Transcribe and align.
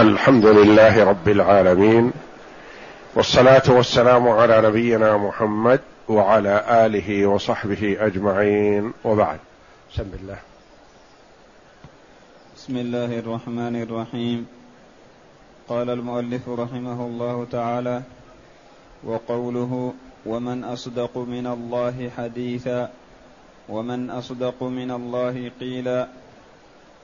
الحمد 0.00 0.46
لله 0.46 1.04
رب 1.04 1.28
العالمين 1.28 2.12
والصلاة 3.14 3.62
والسلام 3.68 4.28
على 4.28 4.60
نبينا 4.60 5.16
محمد 5.16 5.80
وعلى 6.08 6.64
آله 6.86 7.26
وصحبه 7.26 7.96
أجمعين 8.00 8.92
وبعد. 9.04 9.38
بسم 9.92 10.10
الله. 10.22 10.38
بسم 12.56 12.76
الله 12.76 13.18
الرحمن 13.18 13.82
الرحيم. 13.82 14.46
قال 15.68 15.90
المؤلف 15.90 16.48
رحمه 16.48 17.06
الله 17.06 17.46
تعالى 17.52 18.02
وقوله 19.04 19.92
ومن 20.26 20.64
أصدق 20.64 21.18
من 21.18 21.46
الله 21.46 22.10
حديثا 22.16 22.88
ومن 23.68 24.10
أصدق 24.10 24.62
من 24.62 24.90
الله 24.90 25.50
قيلا 25.60 26.06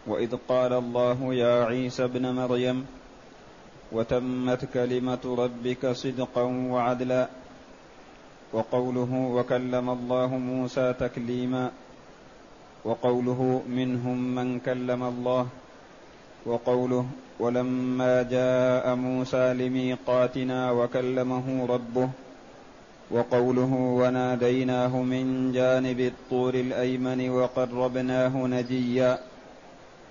وإذ 0.06 0.36
قال 0.48 0.72
الله 0.72 1.34
يا 1.34 1.64
عيسى 1.64 2.04
ابن 2.04 2.24
مريم 2.34 2.86
وتمت 3.92 4.64
كلمة 4.74 5.24
ربك 5.24 5.86
صدقا 5.86 6.42
وعدلا 6.42 7.28
وقوله 8.52 9.12
وكلم 9.36 9.90
الله 9.90 10.26
موسى 10.26 10.92
تكليما 10.92 11.70
وقوله 12.84 13.62
منهم 13.68 14.18
من 14.34 14.60
كلم 14.60 15.02
الله 15.02 15.46
وقوله 16.46 17.06
ولما 17.40 18.22
جاء 18.22 18.94
موسى 18.94 19.54
لميقاتنا 19.54 20.70
وكلمه 20.70 21.66
ربه 21.66 22.08
وقوله 23.10 23.72
وناديناه 24.00 25.02
من 25.02 25.52
جانب 25.52 26.00
الطور 26.00 26.54
الأيمن 26.54 27.30
وقربناه 27.30 28.34
نجيا 28.46 29.18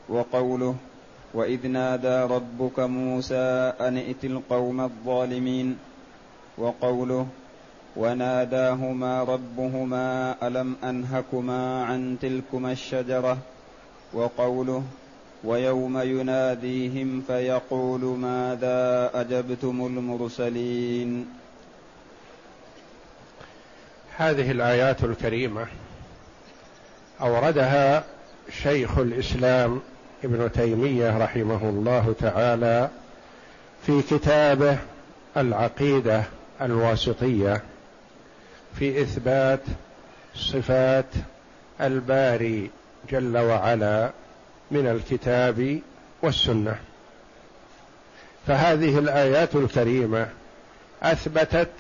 وقوله 0.10 0.76
وإذ 1.34 1.68
نادى 1.68 2.34
ربك 2.34 2.80
موسى 2.80 3.74
أن 3.82 3.98
ائت 3.98 4.26
القوم 4.26 4.82
الظالمين 4.82 5.78
وقوله 6.58 7.28
وناداهما 7.96 9.24
ربهما 9.24 10.36
ألم 10.48 10.76
أنهكما 10.84 11.86
عن 11.86 12.18
تلكما 12.22 12.72
الشجرة 12.72 13.38
وقوله 14.14 14.84
ويوم 15.44 15.98
يناديهم 15.98 17.24
فيقول 17.28 18.02
ماذا 18.02 19.12
أجبتم 19.14 19.86
المرسلين 19.86 21.28
هذه 24.18 24.52
الآيات 24.52 25.04
الكريمة 25.04 25.68
أوردها 27.22 28.04
شيخ 28.64 28.98
الإسلام 28.98 29.82
ابن 30.26 30.52
تيمية 30.52 31.18
رحمه 31.18 31.70
الله 31.70 32.16
تعالى 32.20 32.90
في 33.86 34.02
كتابه 34.02 34.78
العقيدة 35.38 36.24
الواسطية 36.62 37.62
في 38.80 39.02
إثبات 39.02 39.60
صفات 40.36 41.06
الباري 41.82 42.70
جل 43.10 43.38
وعلا 43.38 44.12
من 44.72 44.88
الكتاب 44.88 45.80
والسنة. 46.22 46.76
فهذه 48.48 49.00
الآيات 49.00 49.56
الكريمة 49.56 50.28
أثبتت 51.04 51.72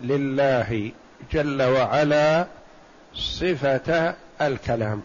لله 0.00 0.90
جل 1.32 1.62
وعلا 1.62 2.46
صفة 3.14 4.14
الكلام. 4.40 5.02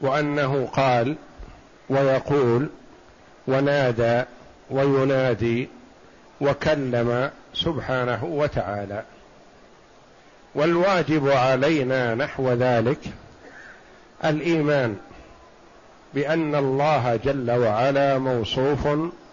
وأنه 0.00 0.66
قال 0.66 1.16
ويقول 1.90 2.68
ونادى 3.46 4.22
وينادي 4.70 5.68
وكلم 6.40 7.30
سبحانه 7.54 8.24
وتعالى. 8.24 9.02
والواجب 10.54 11.28
علينا 11.28 12.14
نحو 12.14 12.52
ذلك 12.52 12.98
الإيمان 14.24 14.96
بأن 16.14 16.54
الله 16.54 17.16
جل 17.24 17.50
وعلا 17.50 18.18
موصوف 18.18 18.88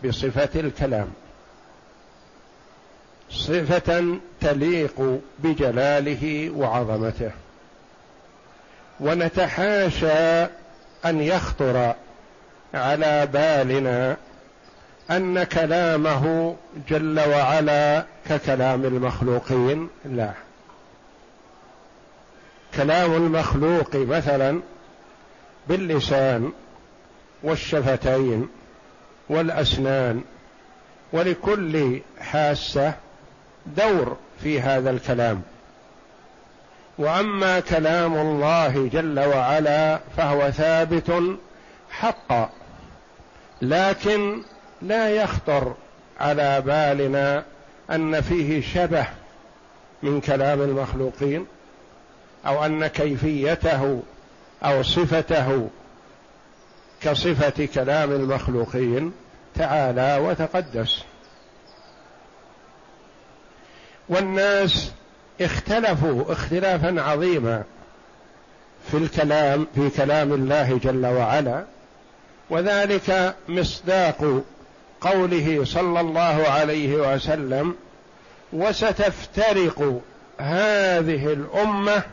بصفة 0.06 0.60
الكلام. 0.60 1.08
صفة 3.32 4.18
تليق 4.42 5.20
بجلاله 5.40 6.52
وعظمته. 6.56 7.32
ونتحاشى 9.00 10.44
أن 11.06 11.22
يخطر 11.22 11.94
على 12.74 13.28
بالنا 13.34 14.18
أن 15.12 15.44
كلامه 15.44 16.56
جل 16.90 17.20
وعلا 17.20 18.06
ككلام 18.30 18.86
المخلوقين. 18.86 19.90
لا. 20.06 20.32
كلام 22.76 23.14
المخلوق 23.14 23.96
مثلا 23.96 24.62
باللسان 25.68 26.52
والشفتين 27.44 28.50
والأسنان 29.30 30.24
ولكل 31.14 32.02
حاسة 32.20 32.94
دور 33.66 34.18
في 34.44 34.62
هذا 34.62 34.90
الكلام. 34.90 35.42
وأما 36.98 37.60
كلام 37.60 38.18
الله 38.18 38.90
جل 38.94 39.20
وعلا 39.20 40.00
فهو 40.18 40.52
ثابت 40.52 41.38
حقا 41.92 42.50
لكن 43.62 44.42
لا 44.82 45.10
يخطر 45.10 45.76
على 46.20 46.62
بالنا 46.62 47.44
أن 47.92 48.22
فيه 48.22 48.62
شبه 48.62 49.06
من 50.04 50.22
كلام 50.22 50.62
المخلوقين 50.62 51.46
أو 52.46 52.66
أن 52.66 52.88
كيفيته 52.88 54.04
أو 54.64 54.84
صفته 54.84 55.70
كصفة 57.02 57.66
كلام 57.66 58.12
المخلوقين 58.12 59.12
تعالى 59.56 60.18
وتقدس. 60.18 61.04
والناس 64.10 64.92
اختلفوا 65.42 66.32
اختلافا 66.32 67.02
عظيما 67.02 67.64
في 68.92 68.98
الكلام 68.98 69.68
في 69.76 69.90
كلام 69.90 70.34
الله 70.34 70.80
جل 70.84 71.06
وعلا 71.06 71.64
وذلك 72.50 73.36
مصداق 73.48 74.44
قوله 75.02 75.62
صلى 75.66 76.00
الله 76.00 76.48
عليه 76.48 77.14
وسلم 77.14 77.76
وستفترق 78.54 80.02
هذه 80.40 81.34
الأمة 81.34 82.04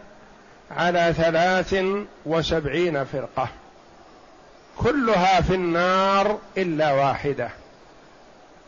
على 0.70 1.14
ثلاث 1.16 1.84
وسبعين 2.26 3.04
فرقة 3.04 3.48
كلها 4.78 5.40
في 5.40 5.54
النار 5.54 6.38
إلا 6.58 6.92
واحدة. 6.92 7.48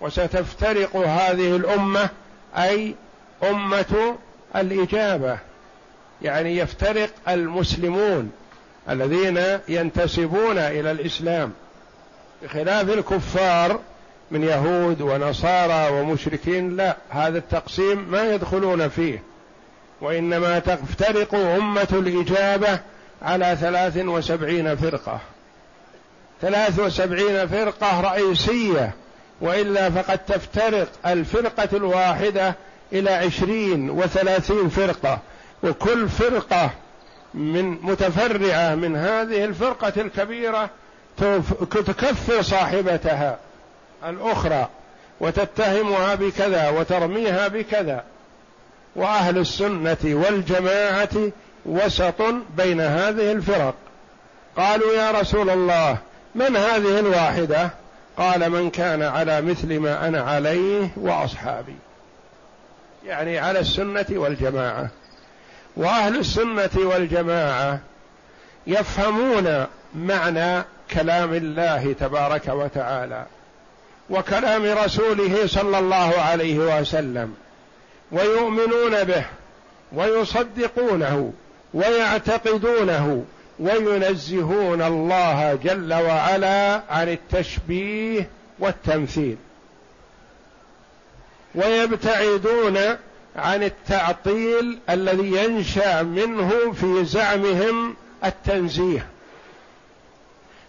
وستفترق 0.00 0.96
هذه 0.96 1.56
الأمة 1.56 2.08
أي 2.56 2.94
أمة 3.42 4.16
الإجابة 4.56 5.38
يعني 6.22 6.56
يفترق 6.56 7.10
المسلمون 7.28 8.32
الذين 8.90 9.40
ينتسبون 9.68 10.58
إلى 10.58 10.90
الإسلام 10.90 11.52
بخلاف 12.42 12.90
الكفار 12.90 13.80
من 14.30 14.42
يهود 14.42 15.00
ونصارى 15.00 16.00
ومشركين 16.00 16.76
لا 16.76 16.96
هذا 17.10 17.38
التقسيم 17.38 18.10
ما 18.10 18.34
يدخلون 18.34 18.88
فيه 18.88 19.22
وإنما 20.00 20.58
تفترق 20.58 21.34
أمة 21.34 21.88
الإجابة 21.92 22.80
على 23.22 23.56
ثلاث 23.60 23.96
وسبعين 23.96 24.76
فرقة. 24.76 25.20
ثلاث 26.40 26.78
وسبعين 26.78 27.48
فرقة 27.48 28.00
رئيسية 28.00 28.94
وإلا 29.40 29.90
فقد 29.90 30.18
تفترق 30.18 30.88
الفرقة 31.06 31.68
الواحدة 31.72 32.54
إلى 32.92 33.10
عشرين 33.10 33.90
وثلاثين 33.90 34.68
فرقة 34.68 35.18
وكل 35.62 36.08
فرقة 36.08 36.70
من 37.34 37.70
متفرعة 37.82 38.74
من 38.74 38.96
هذه 38.96 39.44
الفرقة 39.44 39.92
الكبيرة 39.96 40.70
تكفر 41.70 42.42
صاحبتها 42.42 43.38
الأخرى 44.08 44.68
وتتهمها 45.20 46.14
بكذا 46.14 46.68
وترميها 46.68 47.48
بكذا. 47.48 48.04
وأهل 48.96 49.38
السنة 49.38 49.96
والجماعة 50.04 51.30
وسط 51.66 52.22
بين 52.56 52.80
هذه 52.80 53.32
الفرق. 53.32 53.74
قالوا 54.56 54.94
يا 54.94 55.10
رسول 55.10 55.50
الله 55.50 55.98
من 56.34 56.56
هذه 56.56 56.98
الواحدة؟ 56.98 57.70
قال 58.16 58.50
من 58.50 58.70
كان 58.70 59.02
على 59.02 59.40
مثل 59.40 59.78
ما 59.78 60.08
أنا 60.08 60.20
عليه 60.20 60.88
وأصحابي. 60.96 61.76
يعني 63.06 63.38
على 63.38 63.58
السنة 63.58 64.06
والجماعة. 64.10 64.88
وأهل 65.76 66.18
السنة 66.18 66.70
والجماعة 66.76 67.80
يفهمون 68.66 69.66
معنى 69.94 70.64
كلام 70.90 71.34
الله 71.34 71.92
تبارك 72.00 72.48
وتعالى 72.48 73.26
وكلام 74.10 74.64
رسوله 74.64 75.46
صلى 75.46 75.78
الله 75.78 76.14
عليه 76.18 76.80
وسلم 76.80 77.34
ويؤمنون 78.12 79.04
به 79.04 79.24
ويصدقونه 79.92 81.32
ويعتقدونه 81.74 83.24
وينزهون 83.58 84.82
الله 84.82 85.58
جل 85.64 85.94
وعلا 85.94 86.82
عن 86.90 87.08
التشبيه 87.08 88.30
والتمثيل. 88.58 89.36
ويبتعدون 91.56 92.78
عن 93.36 93.62
التعطيل 93.62 94.78
الذي 94.90 95.44
ينشأ 95.44 96.02
منه 96.02 96.72
في 96.72 97.04
زعمهم 97.04 97.96
التنزيه. 98.24 99.06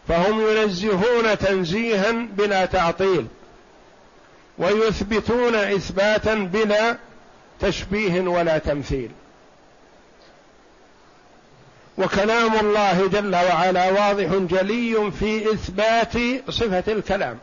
فهم 0.07 0.41
ينزهون 0.41 1.37
تنزيها 1.37 2.11
بلا 2.11 2.65
تعطيل 2.65 3.27
ويثبتون 4.57 5.55
إثباتا 5.55 6.33
بلا 6.33 6.97
تشبيه 7.59 8.21
ولا 8.21 8.57
تمثيل. 8.57 9.11
وكلام 11.97 12.55
الله 12.59 13.07
جل 13.07 13.35
وعلا 13.35 13.89
واضح 13.91 14.27
جلي 14.33 15.11
في 15.19 15.53
إثبات 15.53 16.13
صفة 16.49 16.83
الكلام. 16.93 17.37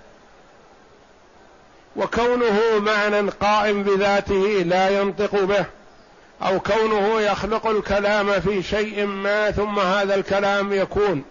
وكونه 1.97 2.61
معنى 2.79 3.31
قائم 3.31 3.83
بذاته 3.83 4.63
لا 4.67 5.01
ينطق 5.01 5.45
به 5.45 5.65
أو 6.43 6.61
كونه 6.61 7.21
يخلق 7.21 7.67
الكلام 7.67 8.41
في 8.41 8.63
شيء 8.63 9.07
ما 9.07 9.51
ثم 9.51 9.79
هذا 9.79 10.15
الكلام 10.15 10.73
يكون. 10.73 11.25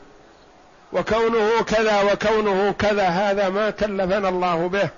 وكونه 0.93 1.61
كذا 1.67 2.01
وكونه 2.01 2.75
كذا 2.79 3.07
هذا 3.07 3.49
ما 3.49 3.69
كلفنا 3.69 4.29
الله 4.29 4.67
به. 4.67 4.89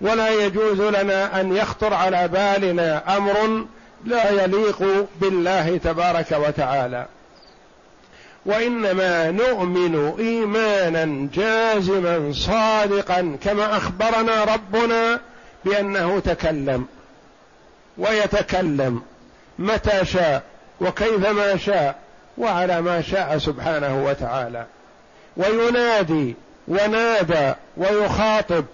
ولا 0.00 0.30
يجوز 0.44 0.80
لنا 0.80 1.40
أن 1.40 1.56
يخطر 1.56 1.94
على 1.94 2.28
بالنا 2.28 3.16
أمر 3.16 3.66
لا 4.04 4.30
يليق 4.30 5.06
بالله 5.20 5.76
تبارك 5.76 6.32
وتعالى. 6.32 7.06
وإنما 8.46 9.30
نؤمن 9.30 10.14
إيمانا 10.18 11.28
جازما 11.34 12.32
صادقا 12.32 13.36
كما 13.44 13.76
أخبرنا 13.76 14.44
ربنا 14.44 15.20
بأنه 15.64 16.18
تكلم 16.18 16.86
ويتكلم 17.98 19.02
متى 19.58 20.04
شاء 20.04 20.42
وكيفما 20.80 21.56
شاء 21.56 21.96
وعلى 22.38 22.80
ما 22.80 23.02
شاء 23.02 23.38
سبحانه 23.38 24.04
وتعالى. 24.04 24.66
وينادي 25.36 26.36
ونادى 26.68 27.52
ويخاطب 27.76 28.64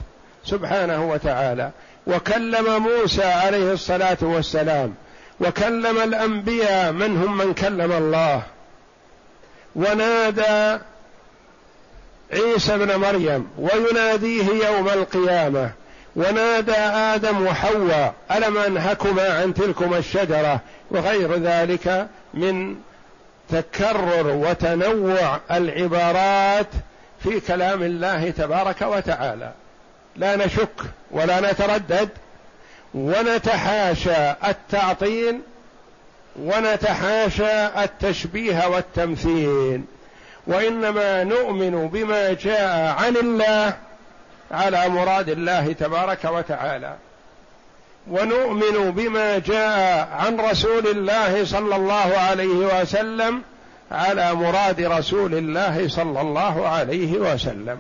سبحانه 0.45 1.11
وتعالى. 1.11 1.71
وكلم 2.07 2.83
موسى 2.83 3.25
عليه 3.25 3.73
الصلاة 3.73 4.19
والسلام. 4.23 4.95
وكلم 5.41 5.99
الأنبياء 5.99 6.93
منهم 6.93 7.37
من 7.39 7.55
كلم 7.55 7.93
الله. 7.93 8.43
ونادى 9.77 10.79
عيسى 12.33 12.75
ابن 12.75 12.97
مريم 12.97 13.49
ويناديه 13.59 14.67
يوم 14.69 14.89
القيامة. 14.89 15.71
ونادى 16.17 16.77
آدم 16.77 17.47
وحواء 17.47 18.15
ألم 18.31 18.59
أنهكما 18.59 19.23
عن 19.23 19.55
تلكما 19.55 19.99
الشجرة؟ 19.99 20.61
وغير 20.91 21.35
ذلك 21.37 22.09
من 22.35 22.77
تكرر 23.51 24.27
وتنوع 24.27 25.41
العبارات 25.51 26.67
في 27.25 27.41
كلام 27.41 27.83
الله 27.83 28.31
تبارك 28.31 28.83
وتعالى. 28.83 29.53
لا 30.17 30.37
نشك 30.37 30.81
ولا 31.11 31.53
نتردد 31.53 32.09
ونتحاشى 32.95 34.31
التعطيل 34.49 35.41
ونتحاشى 36.37 37.67
التشبيه 37.67 38.69
والتمثيل 38.69 39.83
وإنما 40.47 41.25
نؤمن 41.25 41.89
بما 41.89 42.33
جاء 42.33 42.95
عن 42.99 43.17
الله 43.17 43.77
على 44.51 44.89
مراد 44.89 45.29
الله 45.29 45.73
تبارك 45.73 46.25
وتعالى. 46.25 46.97
ونؤمن 48.11 48.91
بما 48.91 49.39
جاء 49.39 50.09
عن 50.13 50.41
رسول 50.41 50.87
الله 50.87 51.45
صلى 51.45 51.77
الله 51.77 52.19
عليه 52.19 52.81
وسلم 52.81 53.43
على 53.93 54.35
مراد 54.35 54.81
رسول 54.81 55.35
الله 55.35 55.89
صلى 55.89 56.21
الله 56.21 56.69
عليه 56.69 57.13
وسلم. 57.13 57.79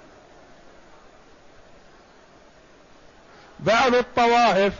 بعض 3.60 3.94
الطوائف 3.94 4.72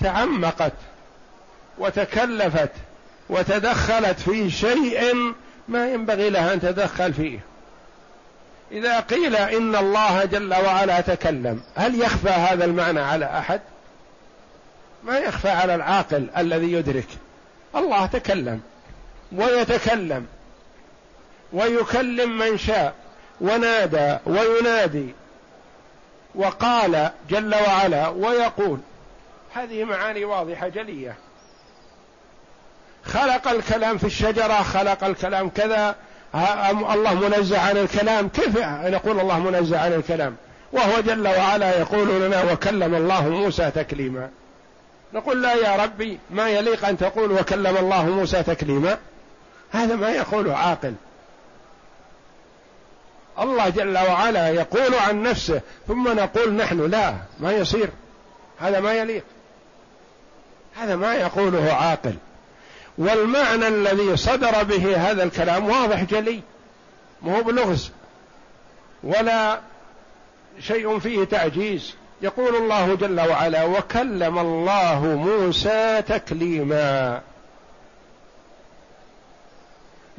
تعمقت 0.00 0.72
وتكلفت 1.78 2.70
وتدخلت 3.30 4.20
في 4.20 4.50
شيء 4.50 5.14
ما 5.68 5.92
ينبغي 5.92 6.30
لها 6.30 6.54
أن 6.54 6.60
تدخل 6.60 7.14
فيه. 7.14 7.40
إذا 8.72 9.00
قيل 9.00 9.36
إن 9.36 9.76
الله 9.76 10.24
جل 10.24 10.54
وعلا 10.54 11.00
تكلم 11.00 11.60
هل 11.74 12.00
يخفى 12.00 12.28
هذا 12.28 12.64
المعنى 12.64 13.00
على 13.00 13.24
أحد؟ 13.38 13.60
ما 15.04 15.18
يخفى 15.18 15.48
على 15.48 15.74
العاقل 15.74 16.26
الذي 16.36 16.72
يدرك. 16.72 17.08
الله 17.76 18.06
تكلم 18.06 18.60
ويتكلم 19.32 20.26
ويكلم 21.52 22.38
من 22.38 22.58
شاء 22.58 22.94
ونادى 23.40 24.16
وينادي 24.26 25.14
وقال 26.34 27.10
جل 27.30 27.54
وعلا 27.54 28.08
ويقول. 28.08 28.78
هذه 29.54 29.84
معاني 29.84 30.24
واضحة 30.24 30.68
جلية. 30.68 31.16
خلق 33.08 33.48
الكلام 33.48 33.98
في 33.98 34.04
الشجرة 34.04 34.62
خلق 34.62 35.04
الكلام 35.04 35.48
كذا. 35.48 35.96
الله 36.94 37.14
منزه 37.14 37.60
عن 37.60 37.76
الكلام؟ 37.76 38.28
كيف 38.28 38.58
نقول 38.84 39.20
الله 39.20 39.38
منزه 39.38 39.80
عن 39.80 39.92
الكلام؟ 39.92 40.36
وهو 40.72 41.00
جل 41.00 41.28
وعلا 41.28 41.78
يقول 41.78 42.22
لنا 42.22 42.52
وكلم 42.52 42.94
الله 42.94 43.28
موسى 43.28 43.70
تكليما. 43.70 44.30
نقول 45.12 45.42
لا 45.42 45.54
يا 45.54 45.76
ربي 45.84 46.18
ما 46.30 46.48
يليق 46.48 46.88
أن 46.88 46.98
تقول 46.98 47.32
وكلم 47.32 47.76
الله 47.76 48.06
موسى 48.06 48.42
تكليما؟ 48.42 48.98
هذا 49.72 49.96
ما 49.96 50.10
يقوله 50.10 50.56
عاقل. 50.56 50.94
الله 53.40 53.68
جل 53.68 53.98
وعلا 53.98 54.48
يقول 54.48 54.94
عن 54.94 55.22
نفسه 55.22 55.60
ثم 55.88 56.08
نقول 56.08 56.52
نحن 56.52 56.90
لا 56.90 57.14
ما 57.40 57.52
يصير. 57.52 57.88
هذا 58.58 58.80
ما 58.80 58.92
يليق. 58.92 59.24
هذا 60.76 60.96
ما 60.96 61.14
يقوله 61.14 61.72
عاقل. 61.72 62.14
والمعنى 62.98 63.68
الذي 63.68 64.16
صدر 64.16 64.62
به 64.62 64.96
هذا 64.96 65.22
الكلام 65.22 65.68
واضح 65.68 66.02
جلي. 66.02 66.40
ما 67.22 67.38
هو 67.38 67.42
بلغز. 67.42 67.90
ولا 69.02 69.60
شيء 70.60 70.98
فيه 70.98 71.24
تعجيز. 71.24 71.94
يقول 72.22 72.56
الله 72.56 72.94
جل 72.94 73.20
وعلا 73.20 73.64
وكلم 73.64 74.38
الله 74.38 75.00
موسى 75.04 76.02
تكليما. 76.08 77.20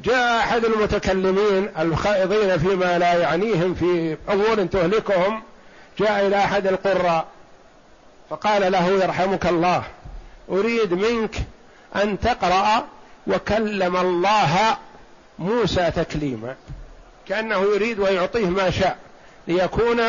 جاء 0.04 0.38
أحد 0.38 0.64
المتكلمين 0.64 1.68
الخائضين 1.78 2.58
فيما 2.58 2.98
لا 2.98 3.14
يعنيهم 3.14 3.74
في 3.74 4.16
امور 4.28 4.64
تهلكهم 4.64 5.42
جاء 5.98 6.26
إلى 6.26 6.36
أحد 6.36 6.66
القراء 6.66 7.26
فقال 8.30 8.72
له 8.72 8.88
يرحمك 8.88 9.46
الله 9.46 9.82
أريد 10.50 10.94
منك 10.94 11.34
أن 11.96 12.20
تقرأ 12.20 12.86
وكلم 13.26 13.96
الله 13.96 14.76
موسى 15.38 15.90
تكليما 15.90 16.56
كأنه 17.28 17.58
يريد 17.74 17.98
ويعطيه 17.98 18.46
ما 18.46 18.70
شاء 18.70 18.98
ليكون 19.48 20.00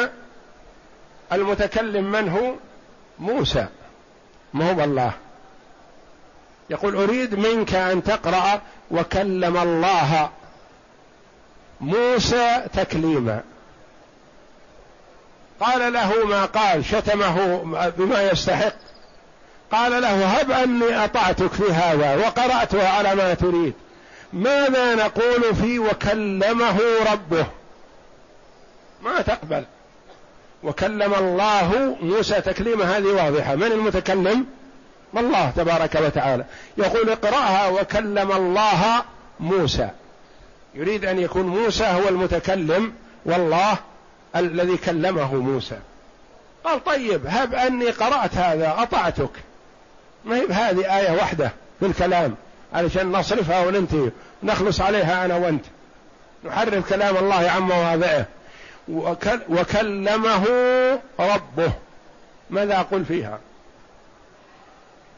المتكلم 1.33 2.11
من 2.11 2.29
هو؟ 2.29 2.53
موسى. 3.19 3.65
ما 4.53 4.71
هو 4.71 4.83
الله 4.83 5.11
يقول 6.69 6.95
أريد 6.95 7.35
منك 7.35 7.73
أن 7.73 8.03
تقرأ 8.03 8.61
وكلم 8.91 9.57
الله 9.57 10.29
موسى 11.81 12.63
تكليما. 12.73 13.41
قال 15.59 15.93
له 15.93 16.25
ما 16.25 16.45
قال 16.45 16.85
شتمه 16.85 17.57
بما 17.97 18.21
يستحق. 18.21 18.73
قال 19.71 20.01
له 20.01 20.25
هب 20.25 20.51
أني 20.51 21.05
أطعتك 21.05 21.53
في 21.53 21.71
هذا 21.71 22.15
وقرأتها 22.15 22.89
على 22.89 23.15
ما 23.15 23.33
تريد. 23.33 23.73
ماذا 24.33 24.95
نقول 24.95 25.55
في 25.55 25.79
وكلمه 25.79 26.79
ربه؟ 27.11 27.45
ما 29.03 29.21
تقبل. 29.21 29.65
وكلم 30.63 31.13
الله 31.13 31.97
موسى 32.01 32.41
تكليما 32.41 32.97
هذه 32.97 33.07
واضحة. 33.07 33.55
من 33.55 33.71
المتكلم؟ 33.71 34.45
الله 35.17 35.49
تبارك 35.55 35.95
وتعالى. 35.95 36.45
يقول 36.77 37.09
اقرأها 37.09 37.67
وكلم 37.67 38.31
الله 38.31 39.03
موسى. 39.39 39.89
يريد 40.75 41.05
أن 41.05 41.19
يكون 41.19 41.47
موسى 41.47 41.85
هو 41.85 42.09
المتكلم 42.09 42.93
والله 43.25 43.77
الذي 44.35 44.77
كلمه 44.77 45.35
موسى. 45.35 45.79
قال 46.63 46.83
طيب 46.83 47.21
هب 47.27 47.53
أني 47.53 47.89
قرأت 47.89 48.35
هذا 48.35 48.75
أطعتك. 48.77 49.31
ما 50.25 50.35
هي 50.35 50.45
بهذه 50.45 50.97
آية 50.97 51.11
واحدة 51.11 51.51
في 51.79 51.85
الكلام 51.85 52.35
علشان 52.73 53.11
نصرفها 53.11 53.65
وننتهي. 53.65 54.11
نخلص 54.43 54.81
عليها 54.81 55.25
أنا 55.25 55.35
وأنت. 55.35 55.65
نحرف 56.43 56.89
كلام 56.89 57.17
الله 57.17 57.49
عن 57.49 57.61
مواضعه. 57.61 58.25
وكلمه 59.49 60.45
ربه. 61.19 61.71
ماذا 62.49 62.79
أقول 62.79 63.05
فيها؟ 63.05 63.39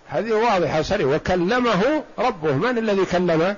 هذه 0.10 0.33
واضحة 0.33 0.81
صريحة 0.81 1.10
وكلمه 1.10 2.03
ربه. 2.19 2.51
من 2.51 2.77
الذي 2.77 3.05
كلمه 3.05 3.55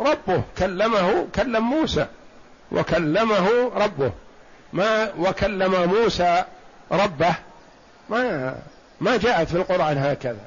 ربه. 0.00 0.42
كلمه 0.58 1.26
كلم 1.34 1.70
موسى. 1.70 2.06
وكلمه 2.72 3.72
ربه. 3.76 4.12
ما 4.72 5.12
وكلم 5.18 5.94
موسى 5.94 6.44
ربه؟ 6.92 7.34
ما 8.10 8.56
ما 9.02 9.16
جاءت 9.16 9.48
في 9.48 9.56
القرآن 9.56 9.98
هكذا. 9.98 10.44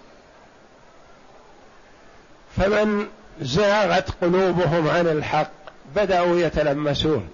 فمن 2.58 3.08
زاغت 3.42 4.10
قلوبهم 4.22 4.88
عن 4.88 5.08
الحق 5.08 5.52
بدأوا 5.96 6.40
يتلمسون. 6.40 7.30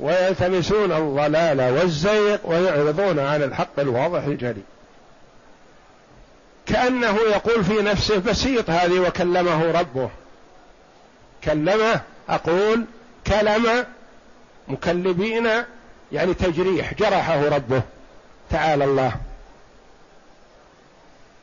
ويلتمسون 0.00 0.92
الضلال 0.92 1.60
والزيغ 1.60 2.38
ويعرضون 2.44 3.18
عن 3.18 3.42
الحق 3.42 3.80
الواضح 3.80 4.24
الجلي. 4.24 4.62
كأنه 6.66 7.16
يقول 7.30 7.64
في 7.64 7.82
نفسه 7.82 8.18
بسيط 8.18 8.70
هذه 8.70 9.00
وكلمه 9.00 9.70
ربه. 9.70 10.10
كلمة 11.44 12.00
أقول 12.28 12.84
كلم 13.26 13.86
مكلبين 14.68 15.48
يعني 16.12 16.34
تجريح 16.34 16.94
جرحه 16.94 17.48
ربه. 17.48 17.82
تعالى 18.50 18.84
الله. 18.84 19.12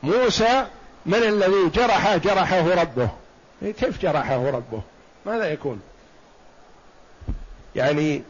موسى 0.03 0.65
من 1.05 1.23
الذي 1.23 1.69
جرح 1.73 2.15
جرحه 2.15 2.81
ربه. 2.81 3.09
كيف 3.61 4.01
جرحه 4.01 4.49
ربه؟ 4.49 4.81
ماذا 5.25 5.51
يكون؟ 5.51 5.81
يعني 7.75 8.23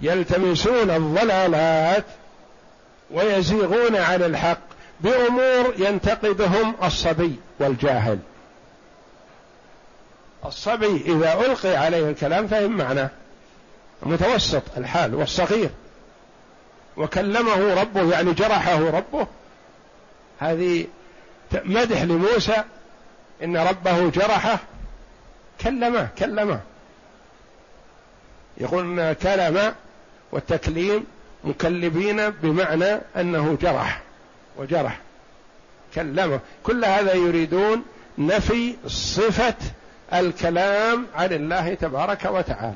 يلتمسون 0.00 0.90
الضلالات 0.90 2.04
ويزيغون 3.10 3.96
عن 3.96 4.22
الحق 4.22 4.58
بأمور 5.00 5.74
ينتقدهم 5.78 6.74
الصبي 6.82 7.36
والجاهل. 7.58 8.18
الصبي 10.44 11.02
إذا 11.06 11.34
ألقي 11.34 11.76
عليه 11.76 12.10
الكلام 12.10 12.46
فهم 12.46 12.76
معناه. 12.76 13.10
متوسط 14.02 14.62
الحال 14.76 15.14
والصغير. 15.14 15.70
وكلمه 16.96 17.74
ربه 17.74 18.12
يعني 18.12 18.32
جرحه 18.32 18.90
ربه. 18.90 19.26
هذه 20.40 20.86
مدح 21.64 22.02
لموسى 22.02 22.64
إن 23.44 23.56
ربه 23.56 24.10
جرحه. 24.10 24.58
كلمه 25.60 26.08
كلمه. 26.18 26.60
يقول 28.58 29.00
إن 29.00 29.12
كلم 29.12 29.74
والتكليم 30.32 31.04
مكلبين 31.44 32.30
بمعنى 32.30 33.00
أنه 33.16 33.58
جرح 33.62 34.00
وجرح. 34.56 34.98
كلمة. 35.94 36.40
كل 36.62 36.84
هذا 36.84 37.14
يريدون 37.14 37.84
نفي 38.18 38.76
صفة 38.86 39.54
الكلام 40.12 41.06
عن 41.14 41.32
الله 41.32 41.74
تبارك 41.74 42.24
وتعالى. 42.24 42.74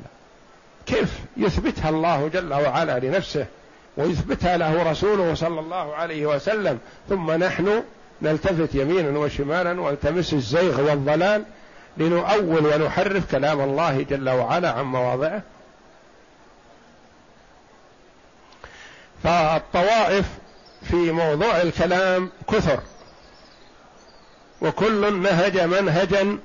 كيف 0.85 1.19
يثبتها 1.37 1.89
الله 1.89 2.27
جل 2.27 2.53
وعلا 2.53 2.99
لنفسه؟ 2.99 3.45
ويثبتها 3.99 4.57
له 4.57 4.91
رسوله 4.91 5.33
صلى 5.33 5.59
الله 5.59 5.95
عليه 5.95 6.25
وسلم. 6.25 6.79
ثم 7.09 7.31
نحن 7.31 7.83
نلتفت 8.21 8.75
يمينا 8.75 9.19
وشمالا 9.19 9.81
والتمس 9.81 10.33
الزيغ 10.33 10.81
والضلال 10.81 11.43
لنؤول 11.97 12.65
ونحرف 12.65 13.31
كلام 13.31 13.61
الله 13.61 14.01
جل 14.01 14.29
وعلا 14.29 14.71
عن 14.71 14.85
مواضعه. 14.85 15.41
فالطوائف 19.23 20.25
في 20.83 21.11
موضوع 21.11 21.61
الكلام 21.61 22.29
كثر. 22.51 22.79
وكل 24.61 25.21
نهج 25.21 25.59
منهجا 25.59 26.37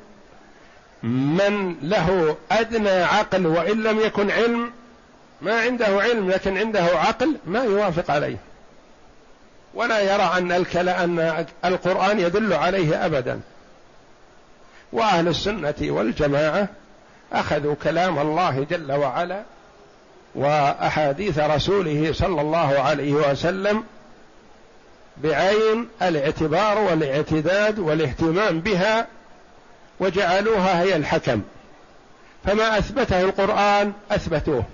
من 1.02 1.76
له 1.82 2.36
أدنى 2.50 3.02
عقل 3.02 3.46
وإن 3.46 3.82
لم 3.82 4.00
يكن 4.00 4.30
علم 4.30 4.70
ما 5.42 5.60
عنده 5.60 5.86
علم 5.86 6.30
لكن 6.30 6.58
عنده 6.58 6.84
عقل 6.84 7.36
ما 7.46 7.64
يوافق 7.64 8.10
عليه. 8.10 8.36
ولا 9.74 10.00
يرى 10.00 10.56
الكلام 10.56 11.20
أن 11.20 11.46
القرآن 11.64 12.20
يدل 12.20 12.52
عليه 12.52 13.06
ابدا. 13.06 13.40
وأهل 14.92 15.28
السنة 15.28 15.74
والجماعة 15.80 16.68
أخذوا 17.32 17.74
كلام 17.82 18.18
الله 18.18 18.66
جل 18.70 18.92
وعلا 18.92 19.42
وأحاديث 20.34 21.38
رسوله 21.38 22.12
صلى 22.12 22.40
الله 22.40 22.80
عليه 22.80 23.12
وسلم 23.12 23.84
بعين 25.16 25.88
الاعتبار 26.02 26.78
والاعتداد 26.78 27.78
والاهتمام 27.78 28.60
بها 28.60 29.06
وجعلوها 30.00 30.82
هي 30.82 30.96
الحكم. 30.96 31.42
فما 32.44 32.78
أثبته 32.78 33.20
القرآن 33.20 33.92
أثبتوه. 34.10 34.64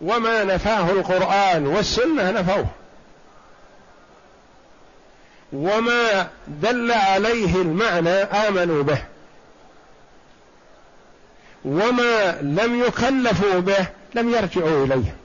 وما 0.00 0.44
نفاه 0.44 0.90
القرآن 0.90 1.66
والسنة 1.66 2.30
نفوه. 2.30 2.66
وما 5.52 6.28
دل 6.48 6.92
عليه 6.92 7.62
المعنى 7.62 8.10
آمنوا 8.22 8.82
به. 8.82 9.02
وما 11.64 12.38
لم 12.40 12.82
يكلفوا 12.84 13.60
به 13.60 13.86
لم 14.14 14.34
يرجعوا 14.34 14.86
إليه. 14.86 15.16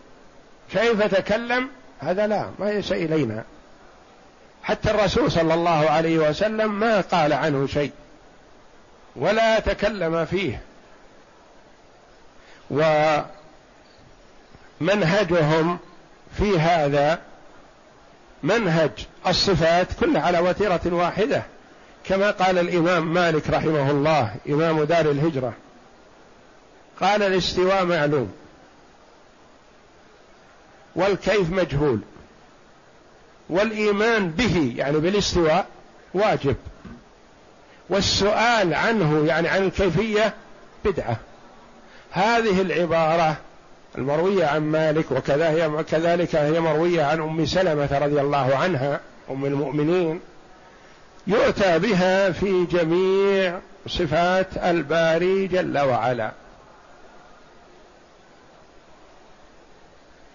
كيف 0.72 1.16
تكلم 1.16 1.70
هذا 2.00 2.28
لا 2.28 2.50
ما 2.60 2.66
ليس 2.66 2.92
إلينا. 2.92 3.44
حتى 4.64 4.92
الرسول 4.92 5.32
صلى 5.32 5.54
الله 5.54 5.90
عليه 5.90 6.18
وسلم 6.18 6.80
ما 6.80 7.02
قال 7.02 7.34
عنه 7.34 7.68
شيء. 7.68 7.92
ولا 9.16 9.60
تكلم 9.60 10.26
فيه. 10.26 10.62
ومنهجهم 14.84 15.80
في 16.38 16.60
هذا 16.60 17.22
منهج 18.44 18.92
الصفات 19.28 19.88
كلها 20.00 20.22
على 20.22 20.40
وتيرة 20.40 20.82
واحدة. 20.86 21.44
كما 22.06 22.32
قال 22.32 22.58
الإمام 22.58 23.14
مالك 23.14 23.50
رحمه 23.50 23.92
الله 23.92 24.36
إمام 24.50 24.84
دار 24.84 25.12
الهجرة 25.12 25.54
قال 27.02 27.24
الاستواء 27.24 27.86
معلوم 27.86 28.32
والكيف 30.96 31.50
مجهول 31.50 32.00
والإيمان 33.50 34.30
به 34.30 34.74
يعني 34.78 35.00
بالاستواء 35.00 35.66
واجب 36.14 36.56
والسؤال 37.90 38.74
عنه 38.74 39.26
يعني 39.28 39.48
عن 39.48 39.64
الكيفية 39.64 40.34
بدعة. 40.86 41.18
هذه 42.12 42.62
العبارة 42.62 43.38
المروية 43.98 44.46
عن 44.46 44.62
مالك 44.62 45.12
وكذا 45.12 45.50
هي 45.50 45.84
كذلك 45.84 46.36
هي 46.36 46.60
مروية 46.60 47.04
عن 47.04 47.22
أم 47.22 47.46
سلمة 47.46 48.00
رضي 48.00 48.22
الله 48.22 48.56
عنها 48.56 49.00
أم 49.30 49.46
المؤمنين 49.46 50.20
يؤتى 51.28 51.80
بها 51.80 52.32
في 52.32 52.66
جميع 52.66 53.60
صفات 53.88 54.58
الباري 54.58 55.48
جل 55.48 55.80
وعلا. 55.80 56.32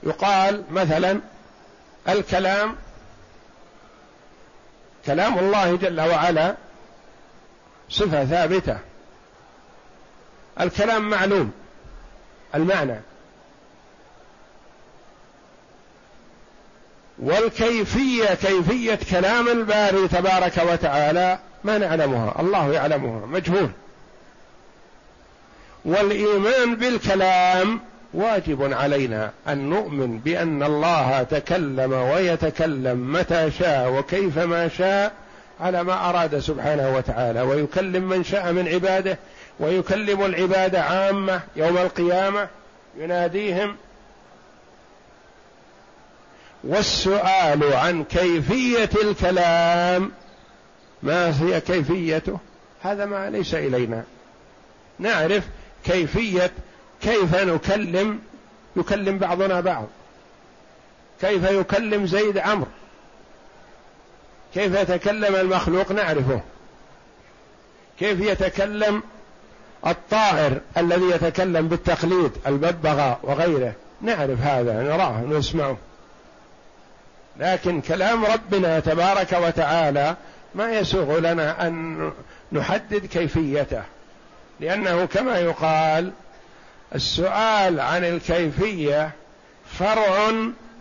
يقال 0.03 0.65
مثلا 0.71 1.21
الكلام 2.09 2.77
كلام 5.07 5.39
الله 5.39 5.77
جل 5.77 6.01
وعلا 6.01 6.55
صفة 7.91 8.25
ثابتة. 8.25 8.79
الكلام 10.61 11.11
معلوم 11.11 11.53
المعنى. 12.55 13.01
والكيفية 17.23 18.35
كيفية 18.35 18.99
كلام 19.11 19.49
الباري 19.49 20.09
تبارك 20.09 20.63
وتعالى 20.73 21.39
ما 21.65 21.79
نعلمها 21.79 22.35
الله 22.41 22.73
يعلمها 22.73 23.27
مجهول. 23.27 23.71
والإيمان 25.85 26.77
بالكلام 26.77 27.81
واجب 28.15 28.73
علينا 28.73 29.31
أن 29.49 29.71
نؤمن 29.71 30.19
بأن 30.19 30.63
الله 30.63 31.23
تكلم 31.23 31.93
ويتكلم 31.93 33.13
متى 33.13 33.51
شاء 33.51 33.93
وكيفما 33.93 34.69
شاء 34.69 35.13
على 35.61 35.85
ما 35.85 36.09
أراد 36.09 36.39
سبحانه 36.39 36.97
وتعالى. 36.97 37.43
ويكلم 37.43 38.09
من 38.09 38.25
شاء 38.25 38.53
من 38.53 38.69
عباده 38.69 39.19
ويكلم 39.61 40.25
العباد 40.25 40.77
عامة 40.77 41.41
يوم 41.57 41.79
القيامة 41.79 42.49
يناديهم 42.99 43.77
والسؤال 46.69 47.73
عن 47.73 48.05
كيفية 48.05 48.91
الكلام 49.03 50.13
ما 51.03 51.43
هي 51.43 51.61
كيفيته؟ 51.61 52.39
هذا 52.83 53.05
ما 53.05 53.31
ليس 53.31 53.55
إلينا. 53.55 54.05
نعرف 54.99 55.45
كيفية 55.85 56.51
كيف 57.03 57.35
نكلم 57.35 58.19
يكلم 58.77 59.19
بعضنا 59.19 59.61
بعض. 59.61 59.87
كيف 61.21 61.51
يكلم 61.51 62.07
زيد 62.07 62.39
عمرو؟ 62.39 62.71
كيف 64.55 64.75
يتكلم 64.75 65.35
المخلوق؟ 65.35 65.93
نعرفه. 65.93 66.41
كيف 67.99 68.21
يتكلم 68.21 69.03
الطائر 69.87 70.61
الذي 70.77 71.11
يتكلم 71.11 71.69
بالتقليد 71.69 72.33
الببغاء 72.47 73.21
وغيره؟ 73.23 73.73
نعرف 74.03 74.41
هذا 74.41 74.83
نراه 74.83 75.21
نسمعه. 75.21 75.77
لكن 77.39 77.81
كلام 77.81 78.25
ربنا 78.25 78.81
تبارك 78.81 79.33
وتعالى 79.33 80.17
ما 80.55 80.73
يسوغ 80.73 81.19
لنا 81.19 81.67
أن 81.67 82.13
نحدد 82.53 83.07
كيفيته. 83.07 83.83
لأنه 84.61 85.05
كما 85.05 85.39
يقال 85.39 86.13
السؤال 86.95 87.81
عن 87.81 88.05
الكيفية 88.05 89.11
فرع 89.79 90.33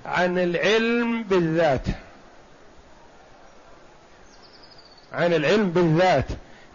عن 0.05 0.39
العلم 0.39 1.23
بالذات. 1.23 1.87
عن 5.13 5.33
العلم 5.33 5.69
بالذات. 5.69 6.25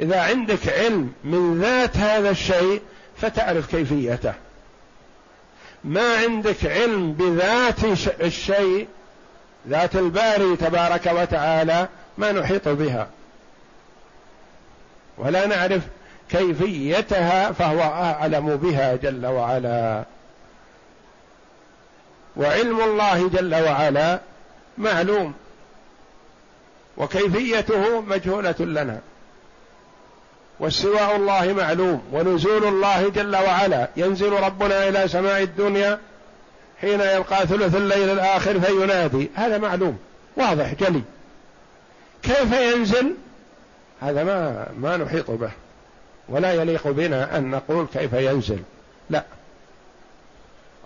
إذا 0.00 0.20
عندك 0.20 0.68
علم 0.68 1.12
من 1.24 1.60
ذات 1.60 1.96
هذا 1.96 2.30
الشيء 2.30 2.82
فتعرف 3.16 3.76
كيفيته. 3.76 4.34
ما 5.84 6.16
عندك 6.16 6.66
علم 6.66 7.12
بذات 7.12 7.84
الشيء 8.20 8.88
ذات 9.68 9.96
الباري 9.96 10.56
تبارك 10.56 11.06
وتعالى 11.06 11.88
ما 12.18 12.32
نحيط 12.32 12.68
بها. 12.68 13.06
ولا 15.18 15.46
نعرف 15.46 15.82
كيفيتها 16.30 17.52
فهو 17.52 17.80
أعلم 17.80 18.56
بها 18.56 18.96
جل 18.96 19.26
وعلا. 19.26 20.04
وعلم 22.36 22.80
الله 22.80 23.28
جل 23.28 23.54
وعلا 23.54 24.20
معلوم. 24.78 25.34
وكيفيته 26.96 28.00
مجهولة 28.00 28.54
لنا. 28.60 29.00
واستواء 30.60 31.16
الله 31.16 31.52
معلوم. 31.52 32.02
ونزول 32.12 32.64
الله 32.64 33.08
جل 33.08 33.36
وعلا. 33.36 33.88
ينزل 33.96 34.32
ربنا 34.32 34.88
إلى 34.88 35.08
سماء 35.08 35.42
الدنيا 35.42 35.98
حين 36.82 37.00
يلقى 37.00 37.46
ثلث 37.46 37.76
الليل 37.76 38.10
الآخر 38.10 38.60
فينادي. 38.60 39.30
هذا 39.34 39.58
معلوم. 39.58 39.98
واضح 40.36 40.74
جلي. 40.74 41.02
كيف 42.22 42.52
ينزل؟ 42.52 43.14
هذا 44.00 44.24
ما 44.24 44.66
ما 44.78 44.96
نحيط 44.96 45.30
به. 45.30 45.50
ولا 46.28 46.52
يليق 46.52 46.88
بنا 46.88 47.38
أن 47.38 47.50
نقول 47.50 47.86
كيف 47.94 48.12
ينزل. 48.12 48.62
لا. 49.10 49.24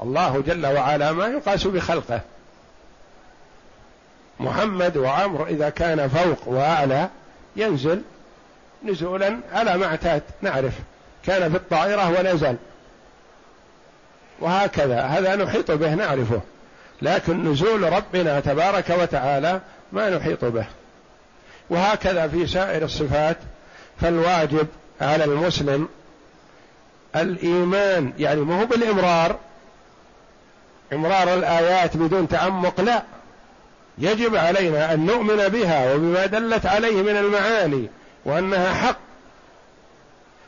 الله 0.03 0.43
جل 0.47 0.67
وعلا 0.67 1.13
ما 1.13 1.27
يقاس 1.27 1.67
بخلقه. 1.67 2.21
محمد 4.41 4.97
وعمر 4.97 5.47
إذا 5.47 5.69
كان 5.69 6.09
فوق 6.09 6.49
وأعلى 6.49 7.09
ينزل 7.57 8.03
نزولا 8.85 9.39
على 9.53 9.77
ما 9.77 9.87
اعتاد 9.87 10.23
نعرف. 10.43 10.75
كان 11.27 11.51
في 11.51 11.57
الطائرة 11.57 12.21
ونزل. 12.21 12.57
وهكذا. 14.41 15.01
هذا 15.01 15.37
نحيط 15.37 15.71
به 15.71 15.95
نعرفه. 15.95 16.41
لكن 17.03 17.53
نزول 17.53 17.93
ربنا 17.93 18.41
تبارك 18.41 18.91
وتعالى 18.91 19.61
ما 19.93 20.11
نحيط 20.11 20.45
به. 20.45 20.67
وهكذا 21.71 22.29
في 22.29 22.47
سائر 22.47 22.85
الصفات 22.85 23.37
فالواجب 24.01 24.67
على 25.01 25.25
المسلم 25.25 25.89
الإيمان. 27.17 28.13
يعني 28.19 28.41
ما 28.41 28.61
هو 28.61 28.67
بالإمرار. 28.67 29.37
إمرار 30.93 31.35
الآيات 31.35 31.97
بدون 31.97 32.29
تعمق 32.29 32.81
لا. 32.81 33.03
يجب 33.99 34.37
علينا 34.37 34.95
أن 34.95 35.07
نؤمن 35.07 35.49
بها 35.49 35.95
وبما 35.95 36.27
دلت 36.27 36.67
عليه 36.67 37.03
من 37.03 37.17
المعاني 37.17 37.89
وأنها 38.25 38.75
حق 38.75 38.97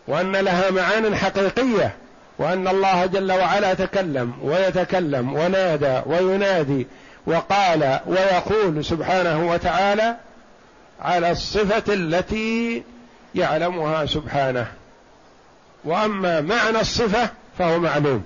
وأن 0.09 0.37
لها 0.37 0.71
معان 0.71 1.17
حقيقية. 1.17 1.97
وأن 2.39 2.69
الله 2.69 3.07
جل 3.07 3.33
وعلا 3.33 3.75
تكلم 3.75 4.33
ويتكلم 4.43 5.35
ونادى 5.35 6.01
وينادي 6.07 6.87
وقال 7.27 8.01
ويقول 8.07 8.85
سبحانه 8.85 9.51
وتعالى 9.51 10.17
على 11.01 11.31
الصفة 11.31 11.95
التي 11.95 12.83
يعلمها 13.35 14.07
سبحانه. 14.07 14.67
وأما 15.85 16.41
معنى 16.41 16.81
الصفة 16.81 17.31
فهو 17.59 17.79
معلوم. 17.79 18.25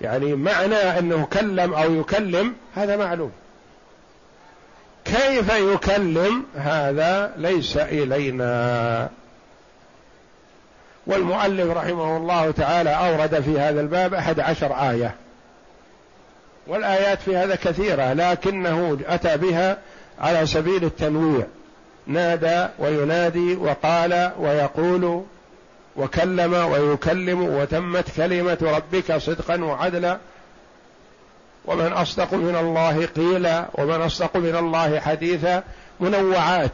يعني 0.00 0.34
معنى 0.34 0.74
أنه 0.74 1.28
كلم 1.32 1.74
أو 1.74 1.94
يكلم 2.00 2.54
هذا 2.74 2.96
معلوم. 2.96 3.32
كيف 5.04 5.54
يكلم؟ 5.54 6.44
هذا 6.56 7.34
ليس 7.36 7.76
إلينا. 7.76 9.08
والمؤلف 11.06 11.76
رحمه 11.76 12.16
الله 12.16 12.50
تعالى 12.50 12.90
أورد 12.90 13.40
في 13.40 13.60
هذا 13.60 13.80
الباب 13.80 14.14
أحد 14.14 14.40
عشر 14.40 14.90
آية. 14.90 15.14
والآيات 16.66 17.22
في 17.22 17.36
هذا 17.36 17.54
كثيرة 17.54 18.12
لكنه 18.12 18.98
أتى 19.06 19.36
بها 19.36 19.78
على 20.20 20.46
سبيل 20.46 20.84
التنويع. 20.84 21.46
نادى 22.06 22.66
وينادي 22.78 23.56
وقال 23.56 24.32
ويقول 24.38 25.24
وكلم 25.96 26.52
ويكلم 26.54 27.42
وتمت 27.42 28.10
كلمة 28.16 28.58
ربك 28.62 29.16
صدقا 29.16 29.64
وعدلا. 29.64 30.18
ومن 31.64 31.92
أصدق 31.92 32.34
من 32.34 32.56
الله 32.56 33.06
قيلا 33.06 33.66
ومن 33.74 34.02
أصدق 34.02 34.36
من 34.36 34.56
الله 34.56 35.00
حديثا 35.00 35.62
منوعات. 36.00 36.72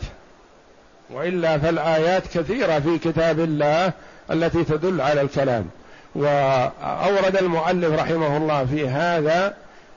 وإلا 1.11 1.59
فالآيات 1.59 2.38
كثيرة 2.38 2.79
في 2.79 2.99
كتاب 2.99 3.40
الله 3.40 3.93
التي 4.31 4.64
تدل 4.64 5.01
على 5.01 5.21
الكلام. 5.21 5.66
وأورد 6.14 7.37
المؤلف 7.37 8.01
رحمه 8.01 8.37
الله 8.37 8.66
في 8.66 8.88
هذا 8.88 9.55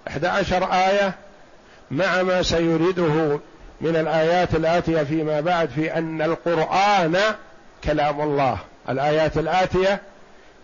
إحدى 0.07 0.27
عشر 0.27 0.63
آية 0.63 1.13
مع 1.91 2.23
ما 2.23 2.43
سيريده 2.43 3.39
من 3.81 3.95
الآيات 3.95 4.55
الآتية 4.55 5.03
فيما 5.03 5.41
بعد 5.41 5.69
في 5.69 5.97
أن 5.97 6.21
القرآن 6.21 7.17
كلام 7.83 8.21
الله. 8.21 8.57
الآيات 8.89 9.37
الآتية 9.37 10.01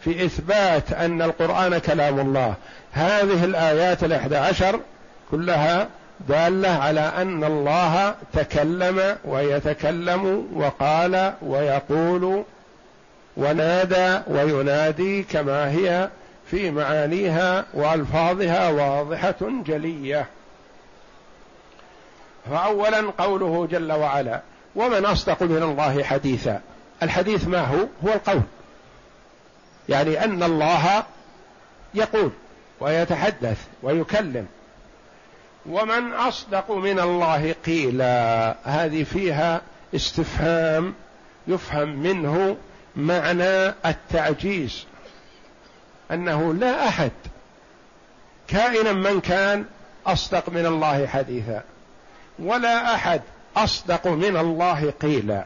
في 0.03 0.25
إثبات 0.25 0.91
أن 0.93 1.21
القرآن 1.21 1.77
كلام 1.77 2.19
الله. 2.19 2.53
هذه 2.91 3.43
الآيات 3.45 4.03
الإحدى 4.03 4.37
عشر 4.37 4.79
كلها 5.31 5.87
دالة 6.27 6.69
على 6.69 7.11
أن 7.17 7.43
الله 7.43 8.15
تكلم 8.33 9.17
ويتكلم 9.25 10.47
وقال 10.55 11.33
ويقول 11.41 12.43
ونادى 13.39 14.19
وينادي 14.27 15.23
كما 15.23 15.71
هي 15.71 16.09
في 16.51 16.71
معانيها 16.71 17.65
وألفاظها 17.73 18.69
واضحة 18.69 19.35
جلية. 19.41 20.25
فاولا 22.49 23.11
قوله 23.17 23.67
جل 23.71 23.91
وعلا 23.91 24.41
ومن 24.75 25.05
أصدق 25.05 25.43
من 25.43 25.63
الله 25.63 26.03
حديثا. 26.03 26.61
الحديث 27.03 27.47
ما 27.47 27.59
هو؟ 27.59 27.77
هو 28.05 28.13
القول. 28.13 28.41
يعني 29.89 30.23
أن 30.23 30.43
الله 30.43 31.03
يقول 31.93 32.31
ويتحدث 32.79 33.57
ويكلم. 33.83 34.47
ومن 35.65 36.13
أصدق 36.13 36.71
من 36.71 36.99
الله 36.99 37.55
قيلا. 37.65 38.55
هذه 38.63 39.03
فيها 39.03 39.61
استفهام 39.95 40.93
يفهم 41.47 41.89
منه 41.89 42.57
معنى 42.95 43.73
التعجيز 43.85 44.85
أنه 46.11 46.53
لا 46.53 46.87
أحد 46.87 47.11
كائنا 48.47 48.93
من 48.93 49.21
كان 49.21 49.65
أصدق 50.07 50.49
من 50.49 50.65
الله 50.65 51.07
حديثا 51.07 51.63
ولا 52.39 52.95
أحد 52.95 53.21
أصدق 53.57 54.07
من 54.07 54.37
الله 54.37 54.93
قيلا 55.01 55.45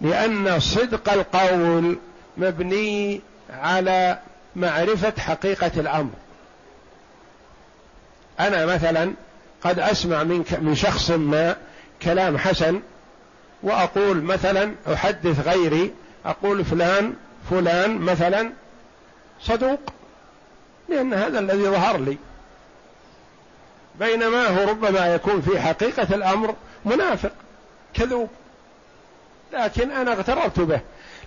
لأن 0.00 0.60
صدق 0.60 1.12
القول 1.12 1.98
مبني 2.36 3.20
على 3.50 4.18
معرفة 4.56 5.12
حقيقة 5.18 5.70
الأمر. 5.76 6.10
أنا 8.40 8.66
مثلا 8.66 9.12
قد 9.62 9.78
أسمع 9.78 10.22
من 10.22 10.44
من 10.60 10.74
شخص 10.74 11.10
ما 11.10 11.56
كلام 12.02 12.38
حسن 12.38 12.80
وأقول 13.62 14.22
مثلا 14.22 14.74
أحدث 14.92 15.48
غيري 15.48 15.92
أقول 16.24 16.64
فلان 16.64 17.14
فلان 17.50 17.98
مثلا 17.98 18.52
صدوق 19.42 19.80
لأن 20.88 21.14
هذا 21.14 21.38
الذي 21.38 21.62
ظهر 21.62 21.96
لي. 21.96 22.16
بينما 24.00 24.46
هو 24.46 24.68
ربما 24.70 25.14
يكون 25.14 25.40
في 25.40 25.60
حقيقة 25.60 26.14
الأمر 26.14 26.54
منافق 26.84 27.32
كذوب. 27.94 28.28
لكن 29.52 29.90
أنا 29.90 30.12
اغتررت 30.12 30.60
به. 30.60 30.80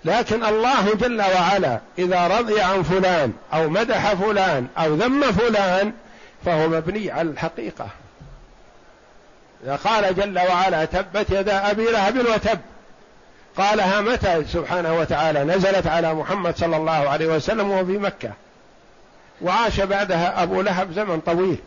لكن 0.04 0.44
الله 0.44 0.94
جل 0.94 1.20
وعلا 1.20 1.80
إذا 1.98 2.38
رضي 2.38 2.60
عن 2.60 2.82
فلان 2.82 3.32
أو 3.52 3.68
مدح 3.68 4.14
فلان 4.14 4.66
أو 4.78 4.94
ذم 4.94 5.32
فلان 5.32 5.92
فهو 6.44 6.68
مبني 6.68 7.10
على 7.10 7.30
الحقيقة. 7.30 7.88
إذا 9.64 9.76
قال 9.76 10.14
جل 10.14 10.38
وعلا 10.38 10.84
تبت 10.84 11.30
يدا 11.30 11.70
أبي 11.70 11.84
لهب 11.84 12.16
وتب 12.16 12.60
قالها 13.56 14.00
متى 14.00 14.44
سبحانه 14.44 14.98
وتعالى؟ 14.98 15.44
نزلت 15.44 15.86
على 15.86 16.14
محمد 16.14 16.56
صلى 16.56 16.76
الله 16.76 17.08
عليه 17.08 17.26
وسلم 17.26 17.70
وهو 17.70 17.86
في 17.86 17.98
مكة. 17.98 18.30
وعاش 19.42 19.80
بعدها 19.80 20.42
أبو 20.42 20.62
لهب 20.62 20.92
زمن 20.92 21.20
طويل. 21.20 21.58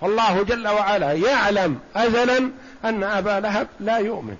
فالله 0.00 0.42
جل 0.42 0.68
وعلا 0.68 1.12
يعلم 1.12 1.78
أزلا 1.96 2.50
أن 2.84 3.04
أبا 3.04 3.40
لهب 3.40 3.66
لا 3.80 3.98
يؤمن. 3.98 4.36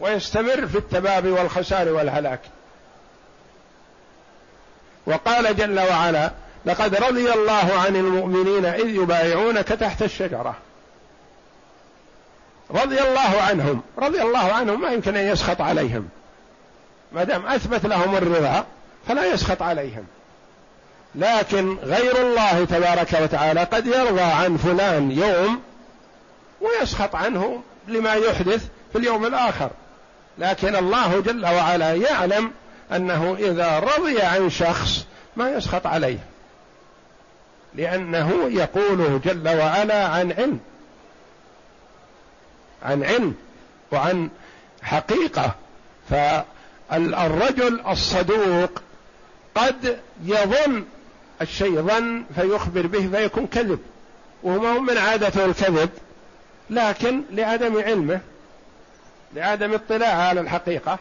ويستمر 0.00 0.66
في 0.66 0.78
التباب 0.78 1.26
والخسار 1.26 1.88
والهلاك. 1.88 2.40
وقال 5.06 5.56
جل 5.56 5.80
وعلا 5.80 6.30
لقد 6.66 6.94
رضي 6.94 7.32
الله 7.32 7.80
عن 7.86 7.96
المؤمنين 7.96 8.64
إذ 8.64 8.88
يبايعونك 8.88 9.68
تحت 9.68 10.02
الشجرة. 10.02 10.56
رضي 12.74 13.00
الله 13.00 13.42
عنهم 13.48 13.82
رضي 13.98 14.22
الله 14.22 14.52
عنهم 14.52 14.80
ما 14.80 14.90
يمكن 14.90 15.16
أن 15.16 15.24
يسخط 15.24 15.60
عليهم. 15.60 16.08
ما 17.12 17.24
دام 17.24 17.46
أثبت 17.46 17.86
لهم 17.86 18.16
الرضا 18.16 18.64
فلا 19.08 19.24
يسخط 19.26 19.62
عليهم. 19.62 20.04
لكن 21.14 21.76
غير 21.82 22.22
الله 22.22 22.64
تبارك 22.64 23.12
وتعالى 23.22 23.60
قد 23.60 23.86
يرضى 23.86 24.20
عن 24.20 24.56
فلان 24.56 25.10
يوم 25.10 25.60
ويسخط 26.60 27.14
عنه 27.16 27.62
لما 27.88 28.14
يحدث 28.14 28.66
في 28.92 28.98
اليوم 28.98 29.26
الآخر. 29.26 29.70
لكن 30.38 30.76
الله 30.76 31.20
جل 31.20 31.46
وعلا 31.46 31.94
يعلم 31.94 32.50
أنه 32.92 33.36
إذا 33.38 33.78
رضي 33.78 34.22
عن 34.22 34.50
شخص 34.50 35.06
ما 35.36 35.50
يسخط 35.50 35.86
عليه 35.86 36.18
لأنه 37.74 38.48
يقوله 38.50 39.20
جل 39.24 39.48
وعلا 39.48 40.06
عن 40.06 40.32
علم. 40.32 40.60
عن 42.82 43.04
علم 43.04 43.34
وعن 43.92 44.30
حقيقة 44.82 45.54
فالرجل 46.10 47.80
الصدوق 47.88 48.82
قد 49.54 49.98
يظن 50.24 50.84
الشيء 51.42 51.82
ظن 51.82 52.24
فيخبر 52.34 52.86
به 52.86 53.08
فيكون 53.12 53.46
كذب 53.46 53.78
وهو 54.42 54.80
من 54.80 54.98
عادته 54.98 55.44
الكذب 55.44 55.90
لكن 56.70 57.22
لعدم 57.30 57.82
علمه 57.82 58.20
لعدم 59.34 59.74
اطلاعه 59.74 60.28
على 60.28 60.40
الحقيقة. 60.40 60.98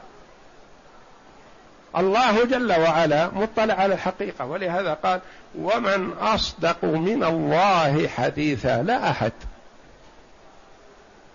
الله 1.97 2.45
جل 2.45 2.71
وعلا 2.71 3.29
مطلع 3.33 3.73
على 3.73 3.93
الحقيقة 3.93 4.45
ولهذا 4.45 4.93
قال 4.93 5.19
ومن 5.59 6.11
أصدق 6.21 6.85
من 6.85 7.23
الله 7.23 8.07
حديثا 8.07 8.83
لا 8.83 9.09
أحد 9.09 9.31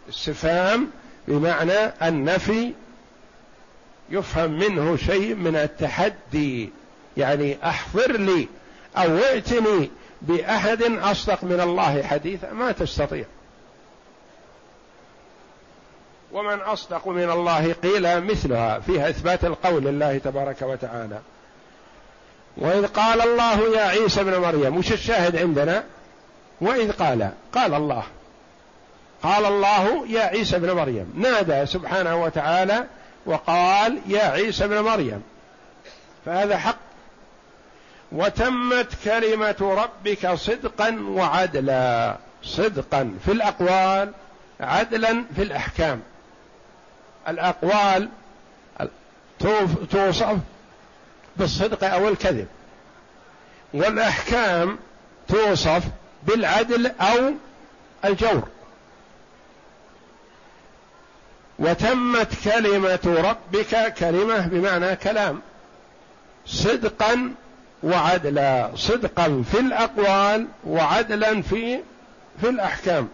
استفهام 0.08 0.90
بمعنى 1.28 1.92
النفي 2.02 2.72
يفهم 4.10 4.50
منه 4.50 4.96
شيء 4.96 5.34
من 5.34 5.56
التحدي. 5.56 6.70
يعني 7.16 7.68
أحضر 7.68 8.12
لي 8.12 8.48
أو 8.96 9.16
ائتني 9.16 9.90
بأحد 10.22 10.82
أصدق 10.82 11.44
من 11.44 11.60
الله 11.60 12.02
حديثا 12.02 12.52
ما 12.52 12.72
تستطيع. 12.72 13.24
ومن 16.32 16.60
أصدق 16.60 17.08
من 17.08 17.30
الله 17.30 17.72
قيل 17.72 18.24
مثلها 18.24 18.80
فيها 18.80 19.10
إثبات 19.10 19.44
القول 19.44 19.84
لله 19.84 20.18
تبارك 20.18 20.62
وتعالى. 20.62 21.18
وإذ 22.56 22.86
قال 22.86 23.20
الله 23.20 23.76
يا 23.76 23.82
عيسى 23.82 24.20
ابن 24.20 24.38
مريم 24.38 24.76
وش 24.76 24.92
الشاهد 24.92 25.36
عندنا؟ 25.36 25.84
وإذ 26.60 26.92
قال 26.92 27.30
قال 27.52 27.74
الله. 27.74 28.02
قال 29.24 29.44
الله 29.44 30.06
يا 30.08 30.22
عيسى 30.22 30.56
ابن 30.56 30.70
مريم. 30.70 31.12
نادى 31.16 31.66
سبحانه 31.66 32.22
وتعالى 32.22 32.84
وقال 33.26 33.98
يا 34.06 34.22
عيسى 34.22 34.64
ابن 34.64 34.80
مريم. 34.80 35.22
فهذا 36.26 36.58
حق. 36.58 36.76
وتمت 38.12 38.88
كلمة 39.04 39.56
ربك 39.60 40.34
صدقا 40.34 41.04
وعدلا. 41.08 42.16
صدقا 42.42 43.14
في 43.24 43.32
الأقوال 43.32 44.12
عدلا 44.60 45.24
في 45.36 45.42
الأحكام. 45.42 46.02
الأقوال 47.28 48.08
توصف 49.90 50.38
بالصدق 51.36 51.84
أو 51.84 52.08
الكذب. 52.08 52.46
والأحكام 53.74 54.78
توصف 55.28 55.82
بالعدل 56.22 56.86
أو 56.86 57.32
الجور. 58.04 58.48
وتمت 61.58 62.28
كلمة 62.44 62.98
ربك 63.06 63.94
كلمة 63.94 64.46
بمعنى 64.46 64.96
كلام. 64.96 65.40
صدقا 66.46 67.30
وعدلا. 67.82 68.70
صدقا 68.76 69.44
في 69.52 69.60
الأقوال 69.60 70.46
وعدلا 70.66 71.42
في 71.42 71.78
في 72.40 72.48
الأحكام. 72.48 73.08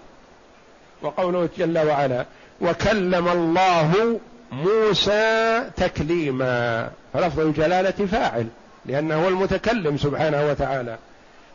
وقوله 1.03 1.49
جل 1.59 1.79
وعلا 1.79 2.27
وكلم 2.61 3.29
الله 3.29 4.21
موسى 4.53 5.65
تكليما. 5.77 6.91
فلفظ 7.13 7.41
الجلالة 7.41 8.07
فاعل 8.07 8.47
لأنه 8.87 9.25
هو 9.25 9.29
المتكلم 9.29 9.99
سبحانه 9.99 10.47
وتعالى. 10.47 10.99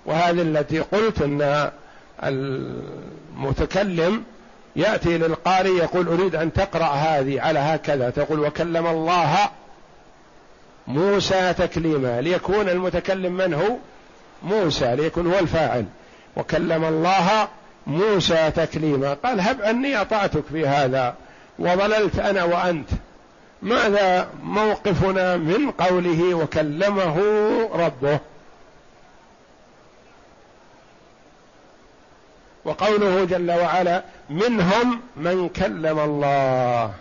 وهذه 0.06 0.42
التي 0.42 0.80
قلت 0.80 1.22
أن 1.22 1.72
المتكلم 2.24 4.24
يأتي 4.76 5.18
للقارئ 5.18 5.70
يقول 5.70 6.08
أريد 6.08 6.36
أن 6.36 6.54
تقرأ 6.54 6.86
هذه 6.86 7.42
على 7.42 7.60
هكذا 7.60 8.10
تقول 8.10 8.40
وكلم 8.40 8.88
الله 8.88 9.38
موسى 10.88 11.54
تكليما 11.54 12.22
ليكون 12.22 12.70
المتكلم 12.70 13.34
من 13.34 13.54
هو؟ 13.54 13.76
موسى 14.44 14.96
ليكون 14.96 15.34
هو 15.34 15.40
الفاعل. 15.40 15.86
وكلم 16.36 16.86
الله 16.86 17.48
موسى 17.88 18.52
تكليما 18.52 19.14
قال 19.14 19.42
هب 19.42 19.62
أني 19.62 20.02
أطعتك 20.02 20.44
في 20.52 20.68
هذا 20.68 21.16
وضللت 21.60 22.20
أنا 22.20 22.44
وأنت. 22.44 22.90
ماذا 23.62 24.30
موقفنا 24.44 25.38
من 25.38 25.72
قوله 25.72 26.34
وكلمه 26.34 27.18
ربه؟ 27.74 28.20
وقوله 32.66 33.26
جل 33.26 33.52
وعلا 33.52 34.04
منهم 34.30 35.02
من 35.18 35.50
كلم 35.50 36.00
الله. 36.00 36.94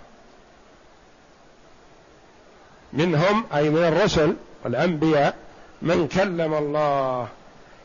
منهم 2.92 3.44
أي 3.54 3.70
من 3.70 3.84
الرسل 3.84 4.36
والأنبياء 4.64 5.34
من 5.82 6.08
كلم 6.08 6.54
الله. 6.54 7.28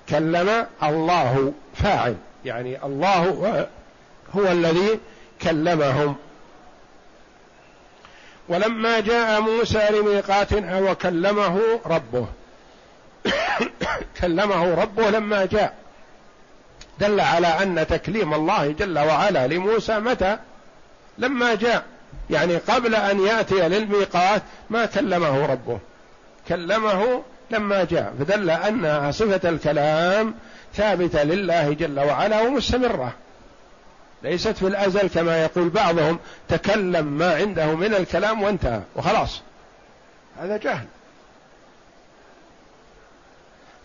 كلم 0.10 0.65
الله 0.84 1.54
فاعل 1.76 2.15
يعني 2.46 2.86
الله 2.86 3.68
هو 4.36 4.48
الذي 4.52 5.00
كلمهم. 5.42 6.15
ولما 8.50 9.00
جاء 9.00 9.42
موسى 9.42 9.89
لميقاتنا 9.89 10.80
وكلمه 10.80 11.62
ربه. 11.86 12.28
كلمه 14.22 14.74
ربه 14.74 15.10
لما 15.10 15.46
جاء. 15.46 15.88
دل 17.00 17.20
على 17.20 17.48
أن 17.48 17.88
تكليم 17.88 18.34
الله 18.34 18.72
جل 18.72 19.00
وعلا 19.00 19.48
لموسى 19.48 20.00
متى؟ 20.00 20.38
لما 21.18 21.56
جاء. 21.56 21.84
يعني 22.30 22.58
قبل 22.58 22.96
أن 22.96 23.26
يأتي 23.26 23.70
للميقات 23.70 24.42
ما 24.70 24.86
كلمه 24.86 25.46
ربه. 25.46 25.80
كلمه 26.48 27.24
لما 27.52 27.84
جاء. 27.84 28.14
فدل 28.20 28.50
أن 28.50 29.12
صفة 29.12 29.50
الكلام 29.50 30.36
ثابتة 30.76 31.24
لله 31.24 31.74
جل 31.74 32.00
وعلا 32.00 32.42
ومستمرة. 32.42 33.14
ليست 34.24 34.58
في 34.58 34.68
الأزل 34.68 35.10
كما 35.10 35.44
يقول 35.44 35.70
بعضهم 35.70 36.20
تكلم 36.50 37.06
ما 37.06 37.36
عنده 37.36 37.66
من 37.66 37.94
الكلام 37.94 38.44
وانتهى. 38.44 38.82
وخلاص. 38.96 39.42
هذا 40.42 40.58
جهل. 40.58 40.86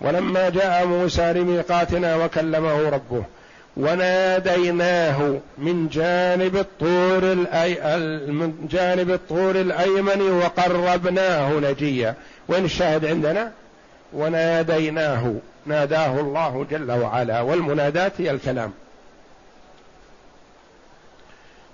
ولما 0.00 0.48
جاء 0.48 0.86
موسى 0.86 1.32
لميقاتنا 1.32 2.16
وكلمه 2.16 2.88
ربه 2.88 3.24
وناديناه 3.76 5.38
من 5.58 5.88
جانب 5.88 6.56
الطور 6.56 7.32
الأي... 7.32 7.98
من 8.32 8.68
جانب 8.70 9.10
الطور 9.10 9.50
الأيمن 9.50 10.22
وقربناه 10.22 11.52
نجيا. 11.52 12.14
وين 12.48 12.64
الشاهد 12.64 13.04
عندنا؟ 13.04 13.52
وناديناه. 14.12 15.34
ناداه 15.66 16.20
الله 16.20 16.66
جل 16.70 16.92
وعلا 16.92 17.40
والمنادات 17.40 18.12
هي 18.18 18.30
الكلام. 18.30 18.72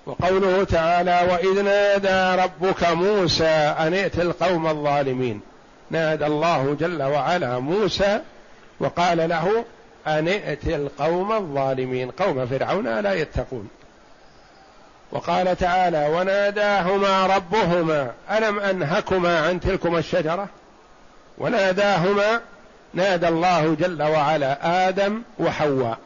وقوله 0.07 0.65
تعالى 0.65 1.21
وإذ 1.31 1.63
نادى 1.63 2.43
ربك 2.43 2.89
موسى 2.89 3.75
أن 3.79 3.95
ائت 3.95 4.19
القوم 4.19 4.67
الظالمين 4.67 5.41
نادى 5.91 6.27
الله 6.27 6.77
جل 6.81 7.03
وعلا 7.03 7.59
موسى 7.59 8.21
وقال 8.81 9.29
له 9.29 9.65
أن 10.07 10.29
ائت 10.29 10.67
القوم 10.67 11.33
الظالمين 11.33 12.11
قوم 12.11 12.47
فرعون 12.47 13.01
لا 13.01 13.15
يتقون. 13.15 13.69
وقال 15.13 15.57
تعالى 15.57 16.09
وناداهما 16.09 17.27
ربهما 17.27 18.11
ألم 18.31 18.61
أنهكما 18.61 19.41
عن 19.41 19.61
تلكما 19.61 19.99
الشجرة؟ 19.99 20.49
وناداهما 21.39 22.41
نادى 22.95 23.29
الله 23.29 23.75
جل 23.75 24.03
وعلا 24.03 24.89
آدم 24.89 25.23
وحواء. 25.39 25.99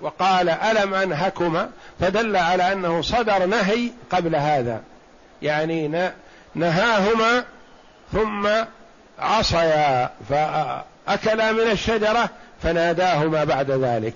وقال 0.00 0.48
ألم 0.48 0.94
أنهكما؟ 0.94 1.70
فدل 2.00 2.36
على 2.36 2.72
أنه 2.72 3.02
صدر 3.02 3.46
نهي 3.46 3.90
قبل 4.10 4.36
هذا. 4.36 4.80
يعني 5.42 6.10
نهاهما 6.54 7.44
ثم 8.12 8.48
عصيا 9.18 10.10
فأكلا 10.28 11.52
من 11.52 11.70
الشجرة 11.70 12.30
فناداهما 12.62 13.44
بعد 13.44 13.70
ذلك. 13.70 14.14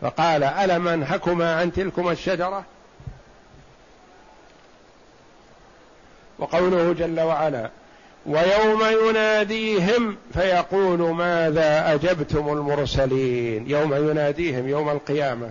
فقال 0.00 0.44
الم 0.44 0.88
انهكما 0.88 1.56
عن 1.56 1.72
تلكما 1.72 2.12
الشجرة؟ 2.12 2.64
وقوله 6.38 6.92
جل 6.92 7.20
وعلا 7.20 7.70
ويوم 8.26 9.08
يناديهم 9.08 10.16
فيقول 10.34 10.98
ماذا 10.98 11.94
أجبتم 11.94 12.48
المرسلين؟ 12.52 13.70
يوم 13.70 14.10
يناديهم 14.10 14.68
يوم 14.68 14.90
القيامة. 14.90 15.50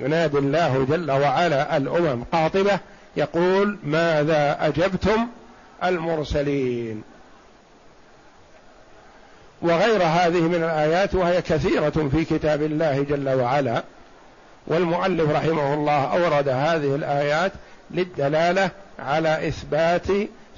ينادي 0.00 0.38
الله 0.38 0.86
جل 0.90 1.10
وعلا 1.10 1.76
الأمم 1.76 2.24
قاطبة 2.32 2.78
يقول 3.16 3.78
ماذا 3.84 4.56
أجبتم 4.60 5.26
المرسلين. 5.84 7.02
وغير 9.62 10.02
هذه 10.02 10.40
من 10.40 10.64
الآيات 10.64 11.14
وهي 11.14 11.42
كثيرة 11.42 12.08
في 12.12 12.24
كتاب 12.24 12.62
الله 12.62 13.02
جل 13.02 13.28
وعلا 13.28 13.82
والمؤلف 14.66 15.30
رحمه 15.30 15.74
الله 15.74 16.04
أورد 16.04 16.48
هذه 16.48 16.94
الآيات 16.94 17.52
للدلالة 17.90 18.70
على 18.98 19.48
إثبات 19.48 20.06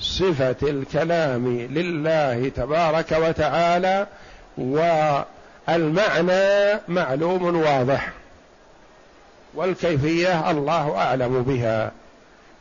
صفة 0.00 0.56
الكلام 0.62 1.66
لله 1.70 2.48
تبارك 2.48 3.12
وتعالى 3.12 4.06
والمعنى 4.58 5.70
معلوم 6.88 7.56
واضح 7.56 8.10
والكيفية 9.54 10.50
الله 10.50 10.96
أعلم 10.96 11.42
بها. 11.42 11.92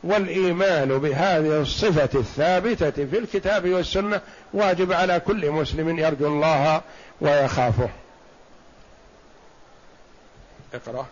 والإيمان 0.06 0.98
بهذه 0.98 1.60
الصفة 1.60 2.18
الثابتة 2.18 2.90
في 2.90 3.18
الكتاب 3.18 3.68
والسنة 3.68 4.20
واجب 4.52 4.92
على 4.92 5.20
كل 5.20 5.50
مسلم 5.50 5.98
يرجو 5.98 6.26
الله 6.26 6.80
ويخافه. 7.20 7.88
اقرأ. 10.74 11.06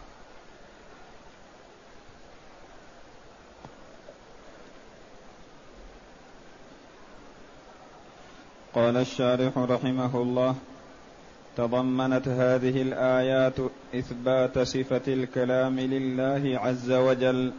قال 8.74 8.96
الشارح 8.96 9.59
رحمه 9.59 10.22
الله 10.22 10.54
تضمنت 11.57 12.28
هذه 12.28 12.83
الآيات 12.83 13.54
إثبات 13.94 14.59
صفة 14.59 15.02
الكلام 15.09 15.80
لله 15.80 16.59
عز 16.59 16.92
وجل 16.92 17.52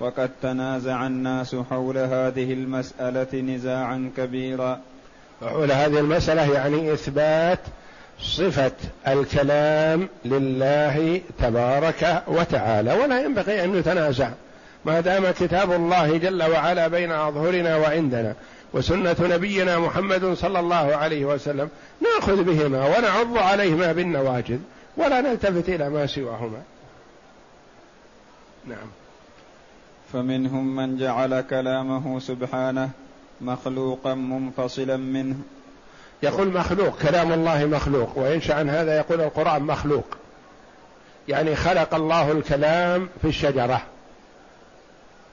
وقد 0.00 0.30
تنازع 0.42 1.06
الناس 1.06 1.56
حول 1.70 1.98
هذه 1.98 2.52
المسألة 2.52 3.40
نزاعا 3.40 4.10
كبيرا. 4.16 4.80
حول 5.42 5.72
هذه 5.72 5.98
المسألة 5.98 6.52
يعني 6.52 6.92
إثبات 6.92 7.58
صفة 8.20 8.72
الكلام 9.08 10.08
لله 10.24 11.20
تبارك 11.38 12.22
وتعالى. 12.26 12.92
ولا 12.92 13.20
ينبغي 13.20 13.64
أن 13.64 13.72
نتنازع. 13.72 14.30
ما 14.84 15.00
دام 15.00 15.30
كتاب 15.30 15.72
الله 15.72 16.16
جل 16.16 16.42
وعلا 16.42 16.88
بين 16.88 17.12
أظهرنا 17.12 17.76
وعندنا 17.76 18.34
وسنة 18.72 19.16
نبينا 19.20 19.78
محمد 19.78 20.34
صلى 20.34 20.60
الله 20.60 20.96
عليه 20.96 21.24
وسلم 21.24 21.68
نأخذ 22.00 22.44
بهما 22.44 22.86
ونعض 22.86 23.38
عليهما 23.38 23.92
بالنواجذ 23.92 24.58
ولا 24.96 25.20
نلتفت 25.20 25.68
إلى 25.68 25.90
ما 25.90 26.06
سواهما. 26.06 26.62
نعم. 28.68 28.99
فمنهم 30.12 30.76
من 30.76 30.98
جعل 30.98 31.40
كلامه 31.40 32.18
سبحانه 32.20 32.90
مخلوقا 33.40 34.14
منفصلا 34.14 34.96
منه. 34.96 35.36
يقول 36.22 36.52
مخلوق 36.52 36.98
كلام 37.02 37.32
الله 37.32 37.64
مخلوق 37.64 38.18
وينشا 38.18 38.54
عن 38.54 38.70
هذا 38.70 38.96
يقول 38.96 39.20
القرآن 39.20 39.62
مخلوق. 39.62 40.04
يعني 41.28 41.56
خلق 41.56 41.94
الله 41.94 42.32
الكلام 42.32 43.08
في 43.22 43.28
الشجرة. 43.28 43.82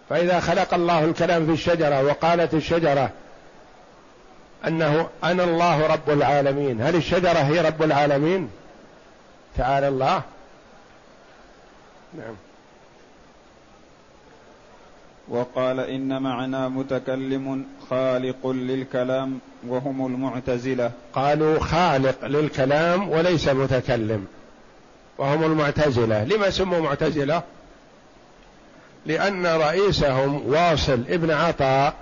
فإذا 0.09 0.39
خلق 0.39 0.73
الله 0.73 1.05
الكلام 1.05 1.45
في 1.45 1.51
الشجرة 1.51 2.03
وقالت 2.03 2.53
الشجرة 2.53 3.09
أنه 4.67 5.09
أنا 5.23 5.43
الله 5.43 5.87
رب 5.87 6.09
العالمين 6.09 6.81
هل 6.81 6.95
الشجرة 6.95 7.39
هي 7.39 7.61
رب 7.61 7.83
العالمين؟ 7.83 8.49
تعالى 9.57 9.87
الله. 9.87 10.21
نعم. 12.17 12.46
وقال 15.29 15.79
إن 15.79 16.21
معنى 16.21 16.69
متكلم 16.69 17.65
خالق 17.89 18.47
للكلام 18.47 19.39
وهم 19.67 20.05
المعتزلة. 20.05 20.91
قالوا 21.13 21.59
خالق 21.59 22.25
للكلام 22.25 23.09
وليس 23.09 23.47
متكلم 23.47 24.25
وهم 25.17 25.43
المعتزلة. 25.43 26.23
لما 26.23 26.49
سموا 26.49 26.79
معتزلة؟ 26.79 27.43
لأن 29.05 29.45
رئيسهم 29.45 30.41
واصل 30.47 31.03
ابن 31.09 31.31
عطاء 31.31 31.93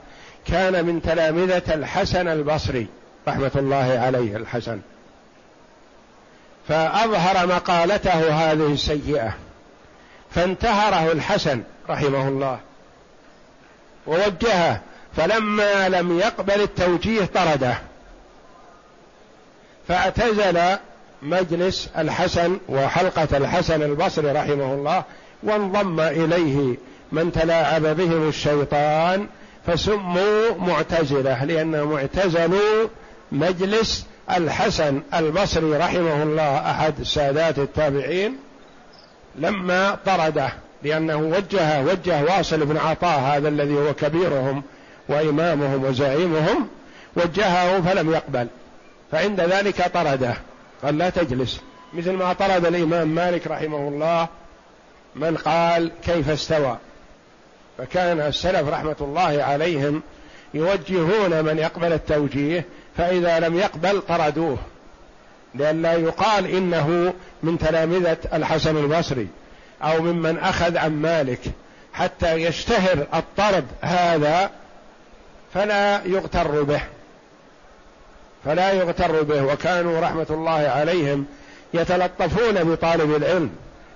كان 0.46 0.86
من 0.86 1.02
تلامذة 1.02 1.74
الحسن 1.74 2.28
البصري 2.28 2.88
رحمة 3.28 3.52
الله 3.56 4.00
عليه 4.00 4.38
الحسن. 4.38 4.80
فأظهر 6.68 7.48
مقالته 7.48 8.34
هذه 8.34 8.74
السيئة 8.74 9.34
فانتهره 10.32 11.12
الحسن 11.12 11.62
رحمه 11.90 12.28
الله. 12.28 12.60
ووجهه 14.08 14.82
فلما 15.18 15.90
لم 15.90 16.20
يقبل 16.20 16.62
التوجيه 16.62 17.26
طرده. 17.26 17.78
فاعتزل 19.88 20.60
مجلس 21.22 21.90
الحسن 21.98 22.58
وحلقة 22.70 23.38
الحسن 23.38 23.84
البصري 23.84 24.32
رحمه 24.32 24.74
الله 24.74 25.04
وانضم 25.44 26.00
إليه 26.00 26.76
من 27.12 27.32
تلاعب 27.32 27.82
بهم 27.82 28.30
الشيطان 28.30 29.28
فسموا 29.68 30.56
معتزلة 30.58 31.44
لانهم 31.44 31.94
اعتزلوا 31.94 32.88
مجلس 33.32 34.06
الحسن 34.32 35.02
البصري 35.14 35.78
رحمه 35.78 36.24
الله 36.24 36.72
أحد 36.72 37.04
سادات 37.04 37.60
التابعين 37.60 38.38
لما 39.36 39.98
طرده. 40.06 40.50
لأنه 40.86 41.18
وجه 41.18 41.82
وجه 41.82 42.24
واصل 42.24 42.66
بن 42.66 42.78
عطاء 42.78 43.20
هذا 43.20 43.50
الذي 43.50 43.74
هو 43.74 43.94
كبيرهم 43.94 44.64
وإمامهم 45.10 45.84
وزعيمهم 45.84 46.68
وجهه 47.16 47.82
فلم 47.82 48.12
يقبل. 48.12 48.48
فعند 49.12 49.42
ذلك 49.42 49.92
طرده. 49.94 50.34
قال 50.84 50.98
لا 50.98 51.10
تجلس. 51.10 51.62
مثل 51.94 52.12
ما 52.12 52.34
طرد 52.34 52.66
الإمام 52.66 53.08
مالك 53.08 53.48
رحمه 53.48 53.88
الله 53.88 54.28
من 55.16 55.38
قال 55.38 55.92
كيف 56.04 56.30
استوى. 56.30 56.78
فكان 57.78 58.20
السلف 58.20 58.70
رحمة 58.70 58.96
الله 59.02 59.44
عليهم 59.44 60.02
يوجهون 60.54 61.46
من 61.46 61.58
يقبل 61.58 61.94
التوجيه 61.94 62.66
فإذا 62.98 63.40
لم 63.40 63.58
يقبل 63.60 64.02
طردوه. 64.02 64.58
لئلا 65.56 65.94
يقال 65.94 66.46
إنه 66.46 67.14
من 67.44 67.58
تلامذة 67.58 68.18
الحسن 68.34 68.78
البصري. 68.78 69.28
أو 69.82 70.02
ممن 70.02 70.40
أخذ 70.40 70.78
عن 70.78 71.02
مالك 71.02 71.40
حتى 71.94 72.34
يشتهر 72.34 73.08
الطرد 73.14 73.66
هذا 73.82 74.52
فلا 75.54 76.02
يغتر 76.06 76.64
به. 76.64 76.82
فلا 78.46 78.72
يغتر 78.72 79.22
به. 79.22 79.44
وكانوا 79.44 80.02
رحمة 80.02 80.26
الله 80.30 80.52
عليهم 80.52 81.26
يتلطفون 81.74 82.64
بطالب 82.64 83.16
العلم 83.16 83.50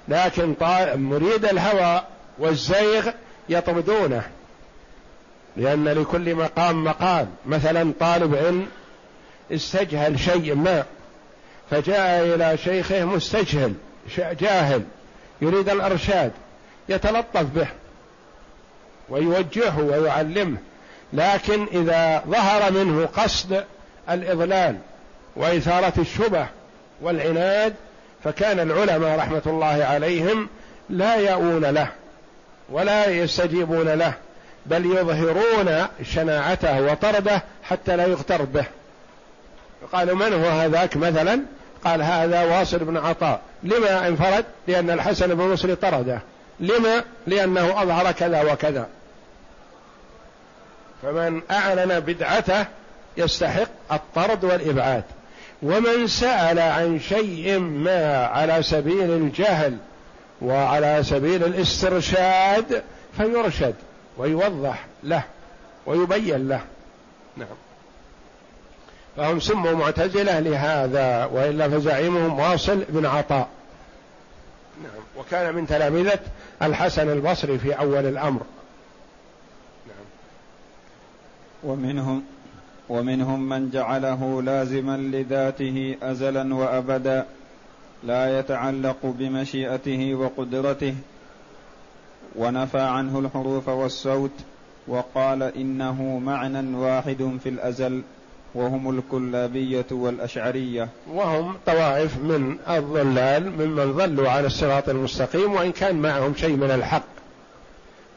لكن 0.08 0.56
مريد 0.96 1.46
الهوى 1.46 2.04
والزيغ 2.40 3.10
يطردونه. 3.50 4.24
لأن 5.58 5.88
لكل 5.88 6.36
مقام 6.36 6.84
مقام. 6.84 7.28
مثلا 7.46 7.94
طالب 8.00 8.36
علم 8.36 8.68
استجهل 9.52 10.20
شيء 10.20 10.56
ما 10.56 10.84
فجاء 11.72 12.36
إلى 12.36 12.58
شيخه 12.58 13.06
مستجهل 13.06 13.74
جاهل. 14.18 14.84
يريد 15.42 15.70
الإرشاد 15.70 16.32
يتلطف 16.90 17.44
به 17.44 17.68
ويوجهه 19.10 19.80
ويعلمه 19.80 20.58
لكن 21.14 21.68
إذا 21.74 22.24
ظهر 22.28 22.72
منه 22.72 23.06
قصد 23.06 23.64
الإضلال 24.10 24.78
وإثارة 25.36 25.94
الشبه 25.98 26.48
والعناد 27.02 27.76
فكان 28.24 28.60
العلماء 28.60 29.20
رحمة 29.20 29.42
الله 29.46 29.86
عليهم 29.86 30.50
لا 30.90 31.16
يأون 31.16 31.66
له 31.66 31.88
ولا 32.70 33.10
يستجيبون 33.10 33.90
له 33.90 34.14
بل 34.66 34.86
يظهرون 34.86 35.88
شناعته 36.04 36.82
وطرده 36.82 37.44
حتى 37.64 37.96
لا 37.96 38.06
يغتر 38.06 38.42
به. 38.42 38.66
قالوا 39.94 40.16
من 40.16 40.34
هو 40.34 40.50
هذاك 40.50 40.98
مثلا؟ 40.98 41.42
قال 41.84 42.02
هذا 42.02 42.44
واصل 42.44 42.78
بن 42.78 42.98
عطاء. 42.98 43.42
لما 43.64 44.08
انفرد؟ 44.08 44.46
لأن 44.68 44.90
الحسن 44.90 45.36
بن 45.36 45.44
مسلم 45.44 45.76
طرده. 45.76 46.22
لما؟ 46.60 47.04
لأنه 47.28 47.82
أظهر 47.82 48.12
كذا 48.12 48.54
وكذا. 48.54 48.88
فمن 51.02 51.42
أعلن 51.52 52.00
بدعته 52.00 52.66
يستحق 53.18 53.70
الطرد 53.92 54.44
والإبعاد. 54.44 55.04
ومن 55.62 56.08
سأل 56.08 56.60
عن 56.60 57.00
شيء 57.00 57.60
ما 57.60 58.26
على 58.26 58.64
سبيل 58.64 59.12
الجهل 59.12 59.78
وعلى 60.42 61.04
سبيل 61.04 61.44
الاسترشاد 61.44 62.84
فيرشد 63.18 63.76
ويوضح 64.18 64.86
له 65.04 65.24
ويبين 65.86 66.48
له. 66.48 66.62
نعم. 67.38 67.48
فهم 69.18 69.40
سموا 69.40 69.72
معتزلة 69.72 70.40
لهذا 70.40 71.26
وإلا 71.26 71.70
فزعيمهم 71.70 72.40
واصل 72.40 72.84
بن 72.90 73.06
عطاء. 73.06 73.48
نعم. 74.84 75.04
وكان 75.18 75.56
من 75.56 75.68
تلامذة 75.68 76.20
الحسن 76.62 77.10
البصري 77.10 77.58
في 77.58 77.74
أول 77.74 78.06
الأمر. 78.06 78.42
نعم. 79.88 80.06
ومنهم 81.64 82.24
ومنهم 82.90 83.50
من 83.50 83.70
جعله 83.70 84.42
لازما 84.42 84.98
لذاته 84.98 85.96
أزلا 86.04 86.56
وأبدا 86.56 87.26
لا 88.04 88.40
يتعلق 88.40 88.98
بمشيئته 89.04 90.16
وقدرته. 90.16 90.96
ونفى 92.36 92.80
عنه 92.80 93.20
الحروف 93.20 93.70
والصوت 93.70 94.32
وقال 94.88 95.44
إنه 95.44 96.20
معنى 96.26 96.78
واحد 96.78 97.38
في 97.44 97.50
الأزل. 97.50 98.02
وهم 98.56 99.00
الكلابية 99.00 99.86
والأشعرية. 99.92 100.90
وهم 101.14 101.56
طوائف 101.66 102.18
من 102.18 102.58
الضلال 102.70 103.52
ممن 103.52 103.94
ضلوا 103.94 104.30
على 104.30 104.48
الصراط 104.48 104.90
المستقيم 104.90 105.54
وإن 105.54 105.72
كان 105.72 105.96
معهم 105.96 106.34
شيء 106.36 106.56
من 106.56 106.72
الحق. 106.72 107.04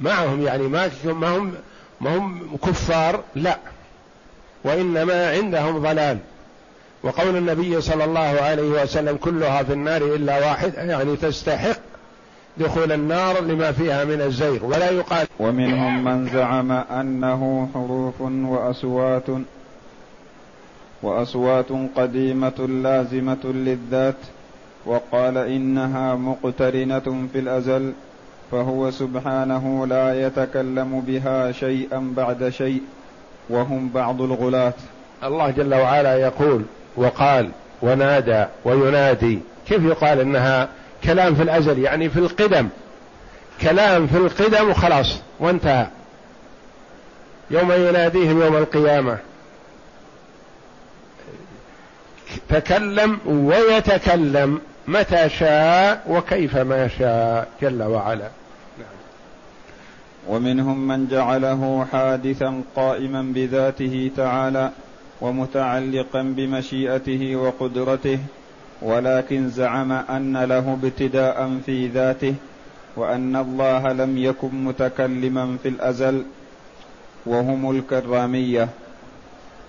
معهم 0.01 0.43
يعني 0.43 0.63
ما 0.63 0.91
ما 1.05 1.37
هم 1.37 1.53
ما 2.01 2.17
هم 2.17 2.57
كفار 2.67 3.21
لا. 3.35 3.59
وإنما 4.65 5.31
عندهم 5.31 5.79
ضلال. 5.79 6.19
وقول 7.03 7.37
النبي 7.37 7.81
صلى 7.81 8.05
الله 8.05 8.21
عليه 8.21 8.83
وسلم 8.83 9.17
كلها 9.17 9.63
في 9.63 9.73
النار 9.73 10.03
إلا 10.03 10.39
واحد 10.39 10.75
يعني 10.75 11.17
تستحق 11.17 11.79
دخول 12.57 12.93
النار 12.93 13.41
لما 13.41 13.73
فيها 13.73 14.05
من 14.05 14.21
الزيغ. 14.21 14.65
ولا 14.65 14.91
يقال 14.91 15.27
ومنهم 15.41 16.05
من 16.05 16.29
زعم 16.29 16.73
أنه 16.73 17.69
حروف 17.75 18.21
وأصوات 18.21 19.25
وأصوات 21.03 21.67
قديمة 21.97 22.69
لازمة 22.83 23.45
للذات 23.45 24.17
وقال 24.87 25.39
إنها 25.39 26.15
مقترنة 26.15 27.27
في 27.33 27.39
الأزل 27.39 27.93
فهو 28.53 28.91
سبحانه 28.91 29.87
لا 29.87 30.27
يتكلم 30.27 31.01
بها 31.07 31.53
شيئا 31.53 32.13
بعد 32.17 32.49
شيء 32.49 32.83
وهم 33.51 33.89
بعض 33.89 34.23
الغلاة. 34.23 34.75
الله 35.25 35.51
جل 35.51 35.75
وعلا 35.75 36.17
يقول 36.17 36.63
وقال 36.97 37.51
ونادى 37.83 38.45
وينادي. 38.65 39.39
كيف 39.69 39.85
يقال 39.85 40.21
إنها 40.21 40.69
كلام 41.05 41.35
في 41.35 41.43
الأزل؟ 41.43 41.79
يعني 41.79 42.09
في 42.09 42.19
القدم. 42.19 42.69
كلام 43.63 44.07
في 44.07 44.17
القدم 44.17 44.71
وخلاص 44.71 45.21
وانتهى. 45.41 45.87
يوم 47.51 47.73
يناديهم 47.73 48.41
يوم 48.41 48.57
القيامة. 48.57 49.19
تكلم 52.49 53.19
ويتكلم 53.27 54.61
متى 54.89 55.29
شاء 55.29 56.05
وكيف 56.09 56.57
ما 56.57 56.89
شاء 56.89 57.49
جل 57.63 57.83
وعلا 57.83 58.29
نعم. 58.79 58.87
ومنهم 60.29 60.89
من 60.89 61.09
جعله 61.09 61.87
حادثا 61.93 62.63
قائما 62.77 63.23
بذاته 63.23 64.11
تعالى 64.17 64.71
ومتعلقا 65.21 66.23
بمشيئته 66.23 67.37
وقدرته 67.37 68.19
ولكن 68.83 69.49
زعم 69.49 69.93
أن 69.93 70.45
له 70.45 70.79
ابتداء 70.83 71.59
في 71.67 71.87
ذاته 71.87 72.35
وأن 72.97 73.37
الله 73.37 73.93
لم 73.93 74.19
يكن 74.19 74.65
متكلما 74.65 75.57
في 75.63 75.69
الأزل 75.69 76.23
وهم 77.27 77.71
الكرامية 77.71 78.69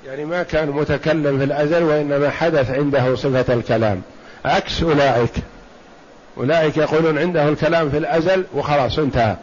يعني 0.05 0.25
ما 0.25 0.43
كان 0.43 0.69
متكلم 0.69 1.37
في 1.37 1.43
الأزل 1.43 1.83
وإنما 1.83 2.29
حدث 2.29 2.71
عنده 2.71 3.15
صفة 3.15 3.53
الكلام. 3.53 4.01
عكس 4.45 4.83
أولئك. 4.83 5.31
أولئك 6.37 6.77
يقولون 6.77 7.17
عنده 7.17 7.49
الكلام 7.49 7.89
في 7.89 7.97
الأزل 7.97 8.45
وخلاص 8.53 8.99
انتهى. 8.99 9.35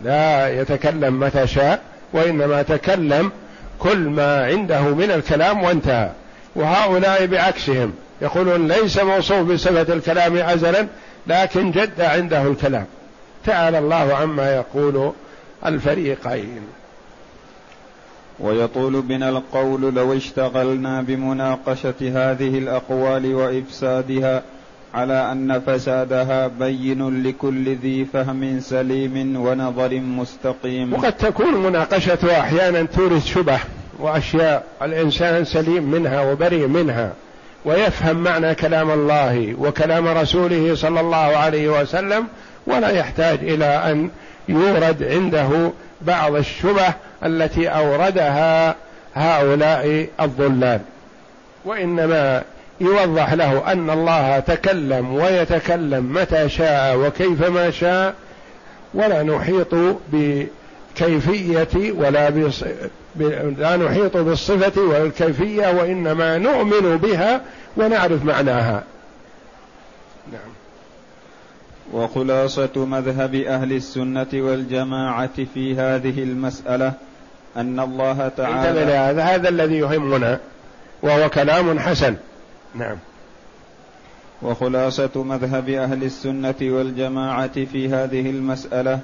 لا 0.00 0.48
يتكلم 0.60 1.20
متى 1.20 1.46
شاء 1.46 1.82
وإنما 2.12 2.62
تكلم 2.62 3.32
كل 3.78 3.98
ما 3.98 4.44
عنده 4.44 4.80
من 4.80 5.10
الكلام 5.10 5.62
وانتهى. 5.62 6.10
وهؤلاء 6.54 7.26
بعكسهم. 7.26 7.92
يقولون 8.22 8.68
ليس 8.68 8.98
موصوف 8.98 9.52
بصفة 9.52 9.94
الكلام 9.94 10.36
أزلا 10.36 10.86
لكن 11.26 11.70
جد 11.70 12.00
عنده 12.00 12.42
الكلام. 12.42 12.86
تعالى 13.44 13.78
الله 13.78 14.14
عما 14.14 14.54
يقول 14.54 15.12
الفريقين. 15.66 16.62
ويطول 18.40 19.02
بنا 19.02 19.28
القول 19.28 19.94
لو 19.94 20.12
اشتغلنا 20.16 21.02
بمناقشة 21.02 21.94
هذه 22.00 22.58
الأقوال 22.58 23.34
وإفسادها 23.34 24.42
على 24.94 25.32
أن 25.32 25.60
فسادها 25.60 26.46
بين 26.46 27.22
لكل 27.22 27.74
ذي 27.74 28.04
فهم 28.04 28.60
سليم 28.60 29.36
ونظر 29.36 30.00
مستقيم. 30.00 30.92
وقد 30.92 31.12
تكون 31.12 31.54
مناقشة 31.54 32.40
أحيانا 32.40 32.82
تورث 32.82 33.26
شبه 33.26 33.58
وأشياء 33.98 34.64
الإنسان 34.82 35.44
سليم 35.44 35.90
منها 35.90 36.30
وبريء 36.30 36.66
منها 36.66 37.12
ويفهم 37.64 38.16
معنى 38.16 38.54
كلام 38.54 38.90
الله 38.90 39.54
وكلام 39.58 40.08
رسوله 40.08 40.74
صلى 40.74 41.00
الله 41.00 41.16
عليه 41.16 41.80
وسلم 41.80 42.26
ولا 42.66 42.88
يحتاج 42.90 43.38
إلى 43.42 43.64
أن 43.64 44.10
يورد 44.48 45.02
عنده 45.02 45.70
بعض 46.02 46.34
الشبه 46.34 46.94
التي 47.24 47.68
أوردها 47.68 48.74
هؤلاء 49.14 50.06
الضلال. 50.20 50.80
وإنما 51.64 52.42
يوضح 52.80 53.32
له 53.32 53.72
أن 53.72 53.90
الله 53.90 54.38
تكلم 54.38 55.14
ويتكلم 55.14 56.12
متى 56.14 56.48
شاء 56.48 56.96
وكيفما 56.96 57.70
شاء 57.70 58.14
ولا 58.94 59.22
نحيط 59.22 59.74
بكيفية 60.12 61.92
ولا 61.92 62.30
بص... 62.30 62.64
لا 63.58 63.76
نحيط 63.76 64.16
بالصفة 64.16 64.82
والكيفية 64.82 65.70
وإنما 65.70 66.38
نؤمن 66.38 66.96
بها 66.96 67.40
ونعرف 67.76 68.24
معناها. 68.24 68.82
وخلاصة 71.92 72.70
مذهب 72.76 73.34
أهل 73.34 73.72
السنة 73.72 74.26
والجماعة 74.34 75.44
في 75.54 75.74
هذه 75.74 76.22
المسألة 76.22 76.92
أن 77.56 77.80
الله 77.80 78.28
تعالى 78.28 78.84
لهذا. 78.84 79.22
هذا 79.22 79.48
الذي 79.48 79.76
يهمنا 79.76 80.40
وهو 81.02 81.28
كلام 81.30 81.78
حسن. 81.78 82.16
نعم. 82.74 82.96
وخلاصة 84.42 85.22
مذهب 85.22 85.68
أهل 85.68 86.04
السنة 86.04 86.54
والجماعة 86.62 87.64
في 87.64 87.88
هذه 87.88 88.30
المسألة 88.30 89.00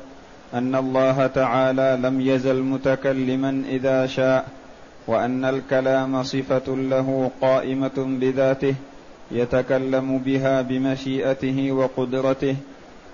أن 0.54 0.74
الله 0.74 1.26
تعالى 1.26 1.98
لم 2.02 2.20
يزل 2.20 2.62
متكلما 2.62 3.62
إذا 3.68 4.06
شاء 4.06 4.48
وأن 5.06 5.44
الكلام 5.44 6.22
صفة 6.22 6.76
له 6.76 7.30
قائمة 7.40 7.92
بذاته 7.96 8.74
يتكلم 9.30 10.18
بها 10.18 10.62
بمشيئته 10.62 11.72
وقدرته 11.72 12.56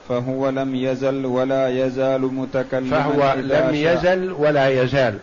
فهو 0.08 0.48
لم 0.48 0.74
يزل 0.74 1.26
ولا 1.26 1.68
يزال 1.68 2.20
متكلما 2.20 3.02
فهو 3.02 3.34
لم 3.38 3.74
يزل 3.74 4.32
ولا 4.32 4.68
يزال. 4.68 5.18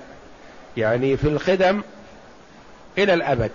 يعني 0.78 1.18
في 1.18 1.28
القدم 1.28 1.82
إلى 2.98 3.14
الأبد. 3.14 3.52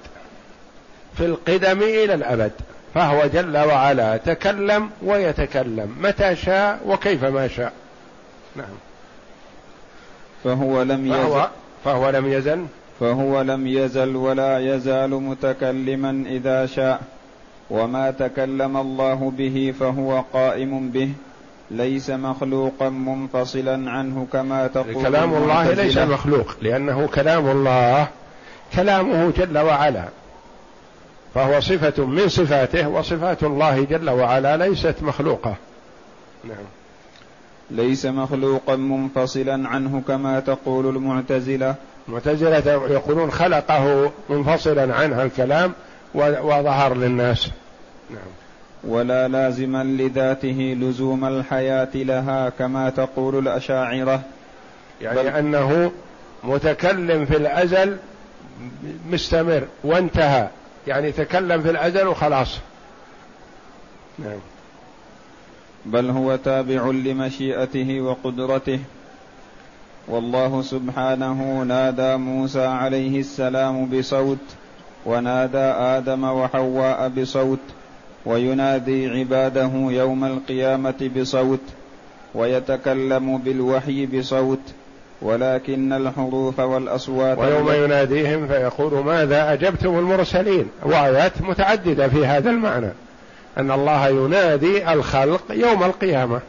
في 1.17 1.27
القدم 1.27 1.83
إلى 1.83 2.15
الأبد. 2.15 2.53
فهو 2.95 3.27
جل 3.27 3.57
وعلا 3.57 4.17
تكلم 4.17 4.91
ويتكلم. 5.03 5.97
متى 6.01 6.37
شاء 6.37 6.81
وكيفما 6.87 7.49
شاء. 7.49 7.73
نعم. 8.57 8.67
فهو 10.45 10.83
لم 10.83 11.07
يزل. 11.07 11.17
فهو, 11.17 11.49
فهو 11.85 12.11
لم 12.11 12.33
يزل. 12.33 12.67
فهو 13.01 13.43
لم 13.43 13.67
يزل 13.67 14.17
ولا 14.17 14.59
يزال 14.59 15.11
متكلما 15.11 16.25
إذا 16.29 16.67
شاء. 16.67 17.01
وما 17.71 18.11
تكلم 18.11 18.77
الله 18.77 19.33
به 19.39 19.75
فهو 19.81 20.25
قائم 20.33 20.89
به 20.89 21.11
ليس 21.71 22.11
مخلوقا 22.11 22.89
منفصلا 22.89 23.91
عنه 23.91 24.27
كما 24.33 24.67
تقول 24.67 25.05
كلام 25.05 25.35
الله 25.35 25.71
ليس 25.73 25.99
مخلوق 25.99 26.57
لأنه 26.63 27.07
كلام 27.07 27.49
الله 27.49 28.09
كلامه 28.75 29.33
جل 29.37 29.59
وعلا 29.59 30.05
فهو 31.35 31.61
صفة 31.61 32.05
من 32.05 32.29
صفاته 32.29 32.89
وصفات 32.89 33.43
الله 33.43 33.85
جل 33.85 34.11
وعلا 34.11 34.57
ليست 34.57 34.95
مخلوقة. 35.03 35.55
نعم. 36.45 36.65
ليس 37.71 38.07
مخلوقا 38.07 38.77
منفصلا 38.77 39.69
عنه 39.69 40.03
كما 40.09 40.41
تقول 40.41 40.97
المعتزلة. 40.97 41.75
المعتزلة 42.09 42.73
يقولون 42.91 43.31
خلقه 43.31 44.13
منفصلا 44.31 44.95
عنه 44.95 45.23
الكلام 45.23 45.73
وظهر 46.15 46.95
للناس. 46.97 47.51
نعم. 48.11 48.31
ولا 48.85 49.29
لازما 49.29 49.85
لذاته 49.85 50.77
لزوم 50.81 51.25
الحياة 51.25 51.89
لها 51.95 52.49
كما 52.49 52.91
تقول 52.91 53.39
الأشاعرة. 53.39 54.23
يعني 55.01 55.39
أنه 55.39 55.93
متكلم 56.45 57.25
في 57.25 57.37
الأزل 57.37 57.97
مستمر 59.11 59.63
وانتهى. 59.85 60.49
يعني 60.87 61.13
تكلم 61.13 61.63
في 61.63 61.71
الأزل 61.71 62.07
وخلاص. 62.07 62.59
نعم. 64.19 64.39
بل 65.87 66.11
هو 66.11 66.37
تابع 66.37 66.87
لمشيئته 66.87 68.01
وقدرته. 68.01 68.79
والله 70.09 70.63
سبحانه 70.63 71.63
نادى 71.63 72.17
موسى 72.17 72.65
عليه 72.65 73.21
السلام 73.21 73.87
بصوت 73.87 74.39
ونادى 75.07 75.59
آدم 75.59 76.25
وحواء 76.25 77.09
بصوت 77.09 77.59
وينادي 78.27 79.09
عباده 79.09 79.71
يوم 79.75 80.25
القيامة 80.25 81.11
بصوت 81.17 81.61
ويتكلم 82.35 83.39
بالوحي 83.39 84.07
بصوت 84.07 84.61
ولكن 85.23 85.93
الحروف 85.93 86.61
والأصوات 86.61 87.39
ويوم 87.39 87.71
يناديهم 87.73 88.47
فيقول 88.47 89.05
ماذا 89.05 89.53
أجبتم 89.53 89.99
المرسلين؟ 89.99 90.69
وآيات 90.83 91.43
متعددة 91.43 92.09
في 92.09 92.27
هذا 92.27 92.51
المعنى. 92.51 92.91
أن 93.59 93.71
الله 93.71 94.09
ينادي 94.09 94.93
الخلق 94.93 95.43
يوم 95.51 95.85
القيامة. 95.85 96.41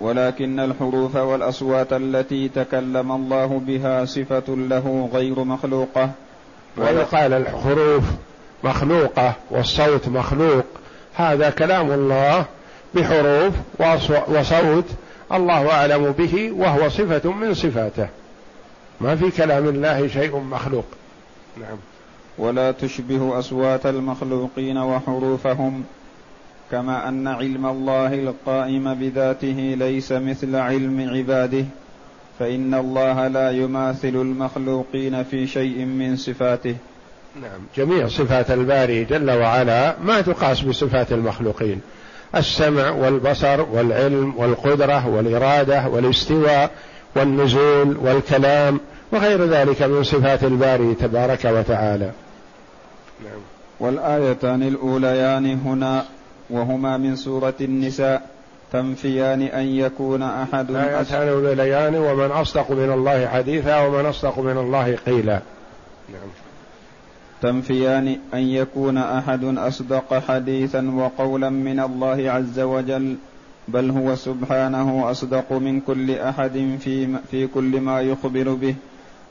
ولكن 0.00 0.60
الحروف 0.60 1.16
والأصوات 1.16 1.92
التي 1.92 2.48
تكلم 2.48 3.12
الله 3.12 3.60
بها 3.66 4.04
صفة 4.04 4.44
له 4.48 5.10
غير 5.12 5.44
مخلوقة. 5.44 6.10
ويقال 6.76 7.32
الحروف 7.32 8.04
مخلوقة 8.64 9.32
والصوت 9.50 10.08
مخلوق 10.08 10.64
هذا 11.14 11.50
كلام 11.50 11.90
الله 11.90 12.44
بحروف 12.94 13.54
وصوت 14.28 14.84
الله 15.32 15.70
أعلم 15.70 16.12
به 16.12 16.52
وهو 16.52 16.88
صفة 16.88 17.32
من 17.32 17.54
صفاته. 17.54 18.08
ما 19.00 19.16
في 19.16 19.30
كلام 19.30 19.68
الله 19.68 20.08
شيء 20.08 20.36
مخلوق. 20.36 20.84
نعم. 21.56 21.76
ولا 22.38 22.72
تشبه 22.72 23.38
أصوات 23.38 23.86
المخلوقين 23.86 24.78
وحروفهم. 24.78 25.84
كما 26.70 27.08
أن 27.08 27.28
علم 27.28 27.66
الله 27.66 28.14
القائم 28.14 28.94
بذاته 28.94 29.74
ليس 29.78 30.12
مثل 30.12 30.56
علم 30.56 31.10
عباده 31.10 31.64
فإن 32.38 32.74
الله 32.74 33.28
لا 33.28 33.50
يماثل 33.50 34.08
المخلوقين 34.08 35.24
في 35.24 35.46
شيء 35.46 35.84
من 35.84 36.16
صفاته. 36.16 36.76
نعم 37.42 37.60
جميع 37.76 38.08
صفات 38.08 38.50
الباري 38.50 39.04
جل 39.04 39.30
وعلا 39.30 39.94
ما 40.04 40.20
تقاس 40.20 40.60
بصفات 40.60 41.12
المخلوقين. 41.12 41.80
السمع 42.34 42.90
والبصر 42.90 43.60
والعلم 43.60 44.34
والقدرة 44.36 45.08
والإرادة 45.08 45.88
والاستواء 45.88 46.70
والنزول 47.16 47.96
والكلام 47.96 48.80
وغير 49.12 49.44
ذلك 49.44 49.82
من 49.82 50.02
صفات 50.02 50.44
الباري 50.44 50.94
تبارك 50.94 51.44
وتعالى. 51.44 52.10
نعم 53.24 53.40
والآيتان 53.80 54.62
الأوليان 54.62 55.46
هنا 55.46 56.04
وهما 56.50 56.96
من 56.96 57.16
سورة 57.16 57.54
النساء 57.60 58.36
تنفيان 58.72 59.42
أن 59.42 59.66
يكون 59.66 60.22
أحد 60.22 60.70
لا 60.70 61.00
يتان 61.00 61.28
الليان 61.28 61.94
ومن 61.94 62.30
أصدق 62.30 62.70
من 62.70 62.92
الله 62.92 63.26
حديثا 63.26 63.86
ومن 63.86 64.06
أصدق 64.06 64.38
من 64.38 64.58
الله 64.58 64.96
قيلا. 64.96 65.40
نعم. 66.12 66.28
تنفيان 67.42 68.16
أن 68.34 68.38
يكون 68.40 68.98
أحد 68.98 69.44
أصدق 69.44 70.18
حديثا 70.28 70.90
وقولا 70.90 71.50
من 71.50 71.80
الله 71.80 72.30
عز 72.30 72.60
وجل 72.60 73.16
بل 73.68 73.90
هو 73.90 74.14
سبحانه 74.14 75.10
أصدق 75.10 75.52
من 75.52 75.80
كل 75.80 76.10
أحد 76.10 76.78
في, 76.80 77.16
في 77.30 77.46
كل 77.46 77.80
ما 77.80 78.00
يخبر 78.00 78.54
به. 78.54 78.74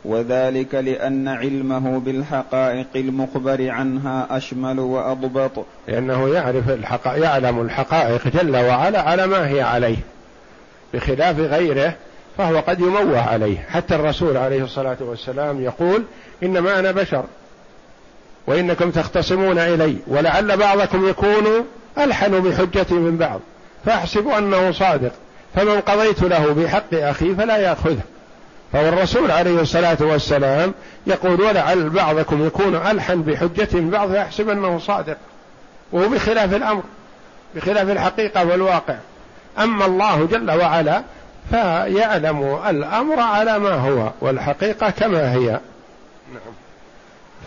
وذلك 0.06 0.76
لأن 0.76 1.28
علمه 1.28 2.00
بالحقائق 2.00 2.88
المخبر 2.96 3.70
عنها 3.70 4.28
أشمل 4.38 4.80
وأضبط. 4.80 5.66
لأنه 5.88 6.30
يعرف 6.30 6.70
الحقائق 6.70 7.24
يعلم 7.24 7.62
الحقائق 7.62 8.28
جل 8.28 8.56
وعلا 8.56 9.02
على 9.02 9.28
ما 9.28 9.48
هي 9.48 9.62
عليه. 9.62 9.98
بخلاف 10.94 11.40
غيره 11.40 11.94
فهو 12.38 12.60
قد 12.60 12.80
يموه 12.80 13.22
عليه. 13.22 13.58
حتى 13.70 13.96
الرسول 13.96 14.38
عليه 14.38 14.64
الصلاة 14.64 14.98
والسلام 15.00 15.62
يقول 15.62 16.04
إنما 16.44 16.80
أنا 16.80 16.92
بشر 16.92 17.24
وإنكم 18.48 18.92
تختصمون 18.92 19.58
إلي 19.58 19.96
ولعل 20.08 20.58
بعضكم 20.58 21.10
يكون 21.10 21.46
ألحن 21.98 22.40
بحجتي 22.40 22.94
من 22.94 23.18
بعض. 23.18 23.40
فأحسب 23.86 24.28
أنه 24.28 24.72
صادق. 24.72 25.12
فمن 25.56 25.82
قضيت 25.82 26.22
له 26.22 26.54
بحق 26.54 26.94
أخي 26.94 27.36
فلا 27.36 27.58
يأخذه. 27.58 28.02
فهو 28.76 28.90
الرسول 28.90 29.32
عليه 29.32 29.62
الصلاة 29.62 29.98
والسلام 30.02 30.74
يقول 31.08 31.42
ولعل 31.42 31.90
بعضكم 31.90 32.48
يكون 32.48 32.76
ألحن 32.76 33.22
بحجة 33.22 33.70
بعض 33.74 34.12
فيحسب 34.12 34.50
أنه 34.50 34.80
صادق 34.80 35.18
وهو 35.92 36.10
بخلاف 36.10 36.54
الأمر 36.54 36.84
بخلاف 37.56 37.90
الحقيقة 37.90 38.46
والواقع. 38.46 38.96
أما 39.60 39.86
الله 39.86 40.26
جل 40.26 40.52
وعلا 40.52 41.04
فيعلم 41.50 42.60
الأمر 42.70 43.20
على 43.20 43.60
ما 43.60 43.74
هو 43.74 44.12
والحقيقة 44.22 44.90
كما 44.90 45.34
هي. 45.34 45.48
نعم. 46.34 46.54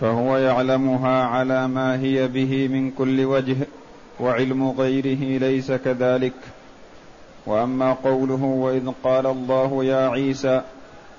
فهو 0.00 0.36
يعلمها 0.36 1.24
على 1.24 1.68
ما 1.68 2.00
هي 2.00 2.28
به 2.28 2.68
من 2.68 2.90
كل 2.90 3.24
وجه 3.24 3.56
وعلم 4.20 4.70
غيره 4.70 5.38
ليس 5.38 5.72
كذلك. 5.72 6.34
وأما 7.46 7.92
قوله 7.92 8.42
وإذ 8.44 8.90
قال 9.04 9.26
الله 9.26 9.84
يا 9.84 10.08
عيسى 10.08 10.62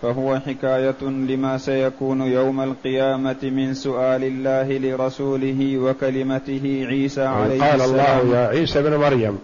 فهو 0.01 0.39
حكاية 0.39 1.01
لما 1.01 1.57
سيكون 1.57 2.21
يوم 2.21 2.61
القيامة 2.61 3.35
من 3.43 3.73
سؤال 3.73 4.23
الله 4.23 4.77
لرسوله 4.77 5.77
وكلمته 5.77 6.85
عيسى 6.89 7.21
عليه 7.21 7.61
قال 7.63 7.81
السلام 7.81 8.05
قال 8.05 8.21
الله 8.21 8.37
يا 8.37 8.47
عيسى 8.47 8.79
ابن 8.79 8.95
مريم 8.95 9.37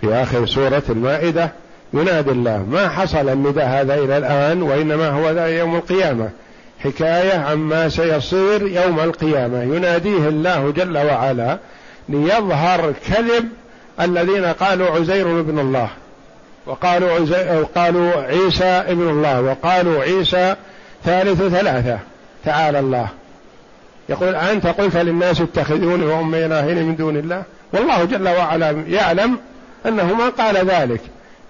في 0.00 0.14
آخر 0.14 0.46
سورة 0.46 0.82
المائدة 0.88 1.52
ينادي 1.92 2.30
الله 2.30 2.66
ما 2.70 2.88
حصل 2.88 3.28
النداء 3.28 3.66
هذا 3.66 3.94
إلى 3.94 4.18
الآن 4.18 4.62
وإنما 4.62 5.08
هو 5.08 5.30
ذا 5.30 5.46
يوم 5.46 5.76
القيامة؟ 5.76 6.30
حكاية 6.78 7.38
عما 7.38 7.88
سيصير 7.88 8.66
يوم 8.66 9.00
القيامة. 9.00 9.62
يناديه 9.62 10.28
الله 10.28 10.70
جل 10.70 10.98
وعلا 10.98 11.58
ليظهر 12.08 12.94
كذب 13.06 13.48
الذين 14.00 14.44
قالوا 14.44 14.86
عزير 14.86 15.40
ابن 15.40 15.58
الله. 15.58 15.90
وقالوا. 16.66 17.64
قالوا 17.74 18.12
عيسى 18.22 18.64
ابن 18.64 19.08
الله 19.08 19.42
وقالوا 19.42 20.02
عيسى 20.02 20.56
ثالث 21.04 21.42
ثلاثة 21.42 21.98
تعالى 22.44 22.78
الله 22.78 23.08
يقول 24.08 24.34
أنت 24.34 24.66
قلت 24.66 24.96
للناس 24.96 25.40
اتخذوني 25.40 26.04
وأمي 26.04 26.46
إلهين 26.46 26.86
من 26.86 26.96
دون 26.96 27.16
الله 27.16 27.42
والله 27.72 28.04
جل 28.04 28.28
وعلا 28.28 28.70
يعلم 28.70 29.38
أنه 29.86 30.14
ما 30.14 30.28
قال 30.28 30.56
ذلك 30.56 31.00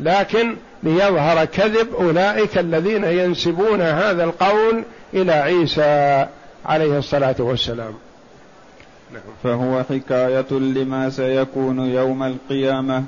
لكن 0.01 0.57
ليظهر 0.83 1.45
كذب 1.45 1.95
أولئك 1.95 2.59
الذين 2.59 3.05
ينسبون 3.05 3.81
هذا 3.81 4.25
القول 4.25 4.83
إلى 5.15 5.33
عيسى 5.33 6.27
عليه 6.67 6.99
الصلاة 6.99 7.37
والسلام 7.39 7.95
نعم. 9.13 9.23
فهو 9.43 9.83
حكاية 9.83 10.51
لما 10.51 11.11
سيكون 11.11 11.79
يوم 11.79 12.23
القيامة 12.23 13.05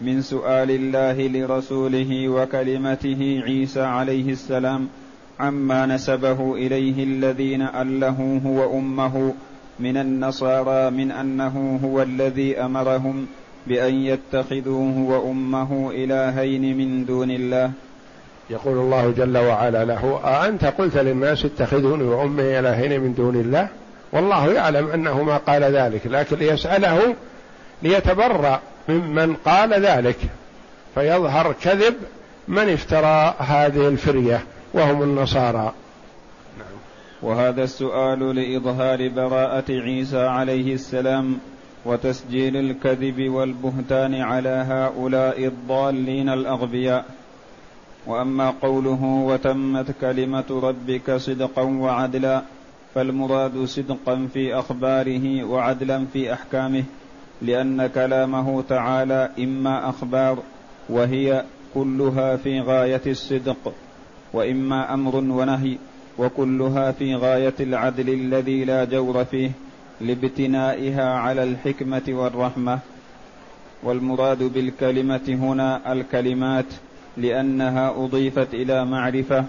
من 0.00 0.22
سؤال 0.22 0.70
الله 0.70 1.28
لرسوله 1.28 2.28
وكلمته 2.28 3.42
عيسى 3.44 3.80
عليه 3.80 4.32
السلام 4.32 4.88
عما 5.40 5.86
نسبه 5.86 6.54
إليه 6.54 7.04
الذين 7.04 7.62
الهوه 7.62 8.46
وامه 8.46 9.34
من 9.80 9.96
النصارى 9.96 10.90
من 10.90 11.10
أنه 11.10 11.80
هو 11.84 12.02
الذي 12.02 12.58
أمرهم 12.58 13.26
بأن 13.66 13.94
يتخذوه 13.94 14.98
وامه 14.98 15.90
إلهين 15.90 16.76
من 16.76 17.04
دون 17.04 17.30
الله. 17.30 17.70
يقول 18.50 18.78
الله 18.78 19.10
جل 19.10 19.38
وعلا 19.38 19.84
له 19.84 20.20
أأنت 20.24 20.64
قلت 20.64 20.96
للناس 20.96 21.44
اتخذوني 21.44 22.04
وأمي 22.04 22.58
إلهين 22.58 23.00
من 23.00 23.14
دون 23.14 23.36
الله؟ 23.36 23.68
والله 24.12 24.52
يعلم 24.52 24.88
أنه 24.88 25.22
ما 25.22 25.36
قال 25.36 25.62
ذلك 25.62 26.06
لكن 26.06 26.42
يسأله 26.42 27.14
ليتبرأ. 27.82 28.60
ممن 28.88 29.34
قال 29.34 29.74
ذلك 29.74 30.18
فيظهر 30.94 31.52
كذب 31.62 31.94
من 32.48 32.68
افترى 32.68 33.34
هذه 33.38 33.88
الفرية 33.88 34.44
وهم 34.74 35.02
النصارى. 35.02 35.72
نعم. 36.58 36.76
وهذا 37.22 37.64
السؤال 37.64 38.36
لإظهار 38.36 39.08
براءة 39.08 39.64
عيسى 39.70 40.18
عليه 40.18 40.74
السلام 40.74 41.38
وتسجيل 41.84 42.56
الكذب 42.56 43.28
والبهتان 43.28 44.14
على 44.14 44.66
هؤلاء 44.68 45.46
الضالين 45.46 46.28
الأغبياء. 46.28 47.04
وأما 48.06 48.50
قوله 48.62 49.02
وتمت 49.02 49.86
كلمة 50.00 50.44
ربك 50.50 51.16
صدقا 51.16 51.62
وعدلا 51.62 52.42
فالمراد 52.94 53.64
صدقا 53.64 54.28
في 54.34 54.54
أخباره 54.54 55.44
وعدلا 55.44 56.04
في 56.12 56.32
أحكامه. 56.32 56.84
لأن 57.42 57.86
كلامه 57.86 58.62
تعالى 58.62 59.30
إما 59.38 59.88
أخبار 59.88 60.38
وهي 60.88 61.44
كلها 61.74 62.36
في 62.36 62.60
غاية 62.60 63.02
الصدق 63.06 63.72
وإما 64.32 64.94
أمر 64.94 65.16
ونهي 65.16 65.78
وكلها 66.18 66.92
في 66.92 67.14
غاية 67.14 67.54
العدل 67.60 68.08
الذي 68.08 68.64
لا 68.64 68.84
جور 68.84 69.24
فيه 69.24 69.50
لابتنائها 70.00 71.12
على 71.12 71.42
الحكمة 71.42 72.02
والرحمة. 72.08 72.78
والمراد 73.82 74.42
بالكلمة 74.42 75.26
هنا 75.28 75.92
الكلمات 75.92 76.66
لأنها 77.16 77.90
أضيفت 78.04 78.54
إلى 78.54 78.84
معرفة 78.84 79.44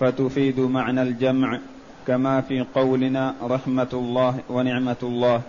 فتفيد 0.00 0.60
معنى 0.60 1.02
الجمع 1.02 1.60
كما 2.06 2.40
في 2.40 2.66
قولنا 2.74 3.34
رحمة 3.42 3.88
الله 3.92 4.34
ونعمة 4.50 4.96
الله. 5.02 5.42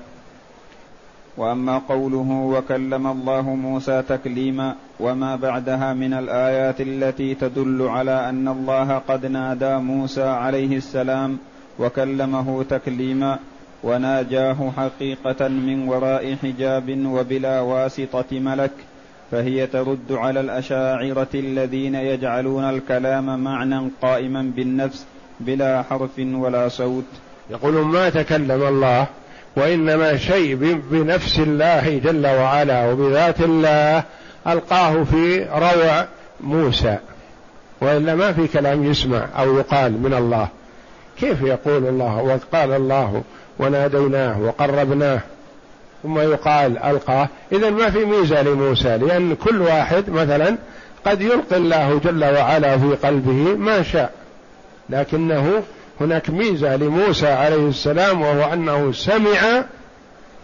وأما 1.38 1.78
قوله 1.78 2.32
وكلم 2.32 3.08
الله 3.08 3.42
موسى 3.42 4.04
تكليما 4.10 4.76
وما 5.00 5.36
بعدها 5.36 5.94
من 5.94 6.14
الآيات 6.14 6.82
التي 6.82 7.36
تدل 7.36 7.82
على 7.82 8.30
أن 8.30 8.48
الله 8.48 8.98
قد 8.98 9.26
نادى 9.26 9.78
موسى 9.78 10.24
عليه 10.24 10.78
السلام 10.78 11.38
وكلمه 11.80 12.64
تكليما 12.64 13.40
وناجاه 13.84 14.72
حقيقة 14.78 15.48
من 15.48 15.88
وراء 15.88 16.36
حجاب 16.36 17.06
وبلا 17.06 17.62
واسطة 17.62 18.40
ملك 18.40 18.72
فهي 19.32 19.68
ترد 19.68 20.12
على 20.12 20.40
الأشاعرة 20.40 21.28
الذين 21.36 21.96
يجعلون 21.96 22.64
الكلام 22.64 23.44
معنى 23.44 23.90
قائما 24.02 24.52
بالنفس 24.56 25.06
بلا 25.40 25.84
حرف 25.84 26.20
ولا 26.20 26.68
صوت. 26.68 27.06
يقولون 27.50 27.88
ما 27.88 28.10
تكلم 28.10 28.64
الله؟ 28.64 29.08
وإنما 29.58 30.18
شيء 30.18 30.56
بنفس 30.92 31.40
الله 31.40 32.02
جل 32.04 32.28
وعلا 32.28 32.90
وبذات 32.90 33.42
الله 33.42 34.04
ألقاه 34.48 35.04
في 35.04 35.46
روع 35.54 36.06
موسى. 36.42 36.98
وإلا 37.82 38.16
ما 38.16 38.34
في 38.34 38.48
كلام 38.48 38.84
يسمع 38.84 39.26
أو 39.40 39.58
يقال 39.58 40.02
من 40.02 40.14
الله. 40.14 40.48
كيف 41.20 41.42
يقول 41.42 41.88
الله؟ 41.88 42.18
وقال 42.18 42.72
الله 42.72 43.24
وناديناه 43.60 44.42
وقربناه. 44.42 45.20
ثم 46.04 46.20
يقال 46.20 46.78
ألقاه. 46.78 47.28
إذا 47.52 47.70
ما 47.70 47.90
في 47.90 48.06
ميزة 48.06 48.42
لموسى 48.42 48.98
لأن 48.98 49.36
كل 49.36 49.62
واحد 49.62 50.10
مثلا 50.10 50.56
قد 51.06 51.22
يلقي 51.22 51.58
الله 51.58 52.02
جل 52.06 52.24
وعلا 52.24 52.78
في 52.78 52.96
قلبه 53.08 53.56
ما 53.56 53.84
شاء. 53.84 54.12
لكنه 54.90 55.64
هناك 56.02 56.30
ميزة 56.30 56.76
لموسى 56.76 57.28
عليه 57.28 57.68
السلام 57.68 58.22
وهو 58.22 58.54
أنه 58.54 58.92
سمع 58.92 59.66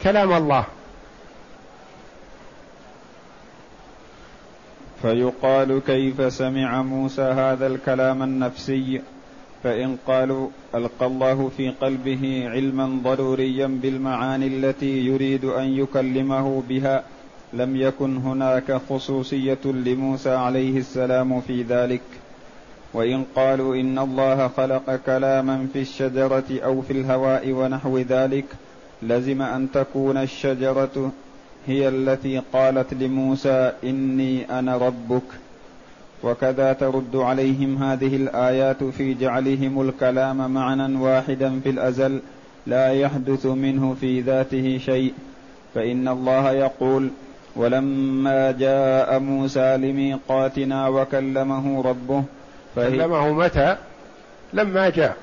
كلام 0.04 0.34
الله. 0.34 0.66
فيقال 5.02 5.82
كيف 5.88 6.34
سمع 6.34 6.82
موسى 6.82 7.22
هذا 7.22 7.68
الكلام 7.68 8.24
النفسي؟ 8.24 9.02
فإن 9.64 9.98
قالوا 10.08 10.50
ألقى 10.76 11.06
الله 11.06 11.52
في 11.58 11.70
قلبه 11.70 12.50
علما 12.50 13.00
ضروريا 13.04 13.68
بالمعاني 13.68 14.48
التي 14.48 15.06
يريد 15.06 15.46
أن 15.46 15.64
يكلمه 15.64 16.64
بها 16.70 17.04
لم 17.54 17.76
يكن 17.76 18.18
هناك 18.18 18.82
خصوصية 18.90 19.60
لموسى 19.66 20.30
عليه 20.30 20.78
السلام 20.78 21.42
في 21.42 21.64
ذلك. 21.64 22.02
وإن 22.94 23.26
قالوا 23.36 23.76
إن 23.76 24.00
الله 24.00 24.48
خلق 24.48 24.96
كلاما 25.06 25.68
في 25.74 25.82
الشجرة 25.82 26.44
أو 26.52 26.82
في 26.82 26.94
الهواء 26.94 27.52
ونحو 27.52 27.98
ذلك 27.98 28.46
لزم 29.02 29.42
أن 29.42 29.72
تكون 29.72 30.18
الشجرة 30.18 31.12
هي 31.68 31.88
التي 31.88 32.42
قالت 32.54 32.94
لموسى 32.94 33.72
إني 33.84 34.60
أنا 34.60 34.78
ربك. 34.78 35.24
وكذا 36.24 36.74
ترد 36.74 37.16
عليهم 37.16 37.84
هذه 37.84 38.16
الآيات 38.16 38.84
في 38.84 39.14
جعلهم 39.14 39.82
الكلام 39.82 40.54
معنى 40.54 40.98
واحدا 40.98 41.60
في 41.60 41.70
الأزل 41.70 42.20
لا 42.68 42.92
يحدث 42.94 43.46
منه 43.46 43.96
في 44.02 44.22
ذاته 44.22 44.78
شيء. 44.86 45.14
فإن 45.76 46.08
الله 46.08 46.52
يقول 46.52 47.10
ولما 47.56 48.52
جاء 48.52 49.20
موسى 49.20 49.78
لميقاتنا 49.78 50.88
وكلمه 50.88 51.82
ربه 51.82 52.24
كلمه 52.76 53.32
متى؟ 53.32 53.78
لما 54.54 54.90
جاء. 54.90 55.18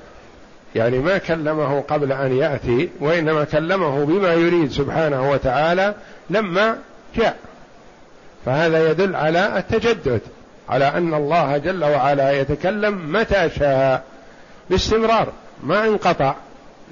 يعني 0.75 0.99
ما 0.99 1.17
كلمه 1.17 1.81
قبل 1.81 2.11
أن 2.11 2.37
يأتي 2.37 2.89
وإنما 2.99 3.43
كلمه 3.43 4.05
بما 4.05 4.33
يريد 4.33 4.71
سبحانه 4.71 5.31
وتعالى 5.31 5.95
لما 6.29 6.77
جاء. 7.15 7.37
فهذا 8.45 8.91
يدل 8.91 9.15
على 9.15 9.57
التجدد 9.57 10.21
على 10.69 10.85
أن 10.85 11.13
الله 11.13 11.57
جل 11.57 11.83
وعلا 11.83 12.31
يتكلم 12.31 13.11
متى 13.11 13.49
شاء 13.49 14.03
باستمرار 14.69 15.33
ما 15.63 15.85
انقطع. 15.85 16.35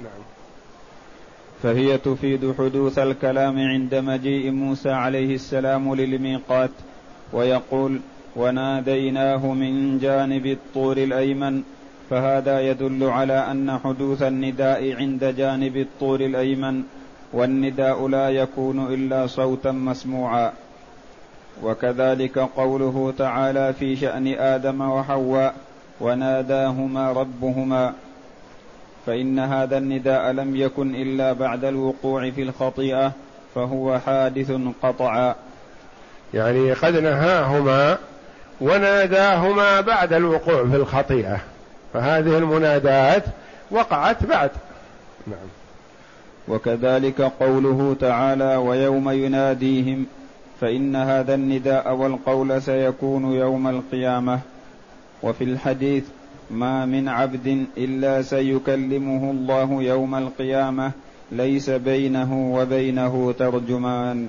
نعم. 0.02 0.20
فهي 1.62 1.98
تفيد 1.98 2.54
حدوث 2.58 2.98
الكلام 2.98 3.58
عند 3.58 3.94
مجيء 3.94 4.50
موسى 4.50 4.90
عليه 4.90 5.34
السلام 5.34 5.94
للميقات 5.94 6.70
ويقول 7.32 8.00
وناديناه 8.36 9.46
من 9.46 9.98
جانب 9.98 10.46
الطور 10.46 10.96
الأيمن 10.96 11.62
فهذا 12.10 12.60
يدل 12.60 13.04
على 13.04 13.50
أن 13.50 13.78
حدوث 13.84 14.22
النداء 14.22 14.96
عند 14.96 15.24
جانب 15.24 15.76
الطور 15.76 16.20
الأيمن 16.20 16.82
والنداء 17.32 18.08
لا 18.08 18.30
يكون 18.30 18.94
إلا 18.94 19.26
صوتا 19.26 19.72
مسموعا. 19.72 20.52
وكذلك 21.62 22.38
قوله 22.38 23.14
تعالى 23.18 23.72
في 23.72 23.96
شأن 23.96 24.26
آدم 24.26 24.80
وحواء 24.80 25.54
وناداهما 26.00 27.12
ربهما 27.12 27.92
فإن 29.06 29.38
هذا 29.38 29.78
النداء 29.78 30.32
لم 30.32 30.56
يكن 30.56 30.94
إلا 30.94 31.32
بعد 31.32 31.64
الوقوع 31.64 32.30
في 32.30 32.42
الخطيئة 32.42 33.12
فهو 33.54 33.98
حادث 33.98 34.52
قطعا. 34.82 35.34
يعني 36.34 36.72
قد 36.72 36.96
نهاهما 36.96 37.98
وناداهما 38.60 39.80
بعد 39.80 40.12
الوقوع 40.12 40.66
في 40.66 40.76
الخطيئة 40.76 41.40
فهذه 41.92 42.38
المنادات 42.38 43.24
وقعت 43.70 44.26
بعد. 44.26 44.50
نعم. 45.26 45.48
وكذلك 46.48 47.20
قوله 47.20 47.96
تعالى 48.00 48.56
ويوم 48.56 49.10
يناديهم 49.10 50.06
فإن 50.60 50.96
هذا 50.96 51.34
النداء 51.34 51.94
والقول 51.94 52.62
سيكون 52.62 53.32
يوم 53.32 53.68
القيامة. 53.68 54.40
وفي 55.22 55.44
الحديث 55.44 56.04
ما 56.50 56.86
من 56.86 57.08
عبد 57.08 57.66
إلا 57.76 58.22
سيكلمه 58.22 59.30
الله 59.30 59.82
يوم 59.82 60.14
القيامة 60.14 60.92
ليس 61.32 61.70
بينه 61.70 62.54
وبينه 62.54 63.34
ترجمان. 63.38 64.28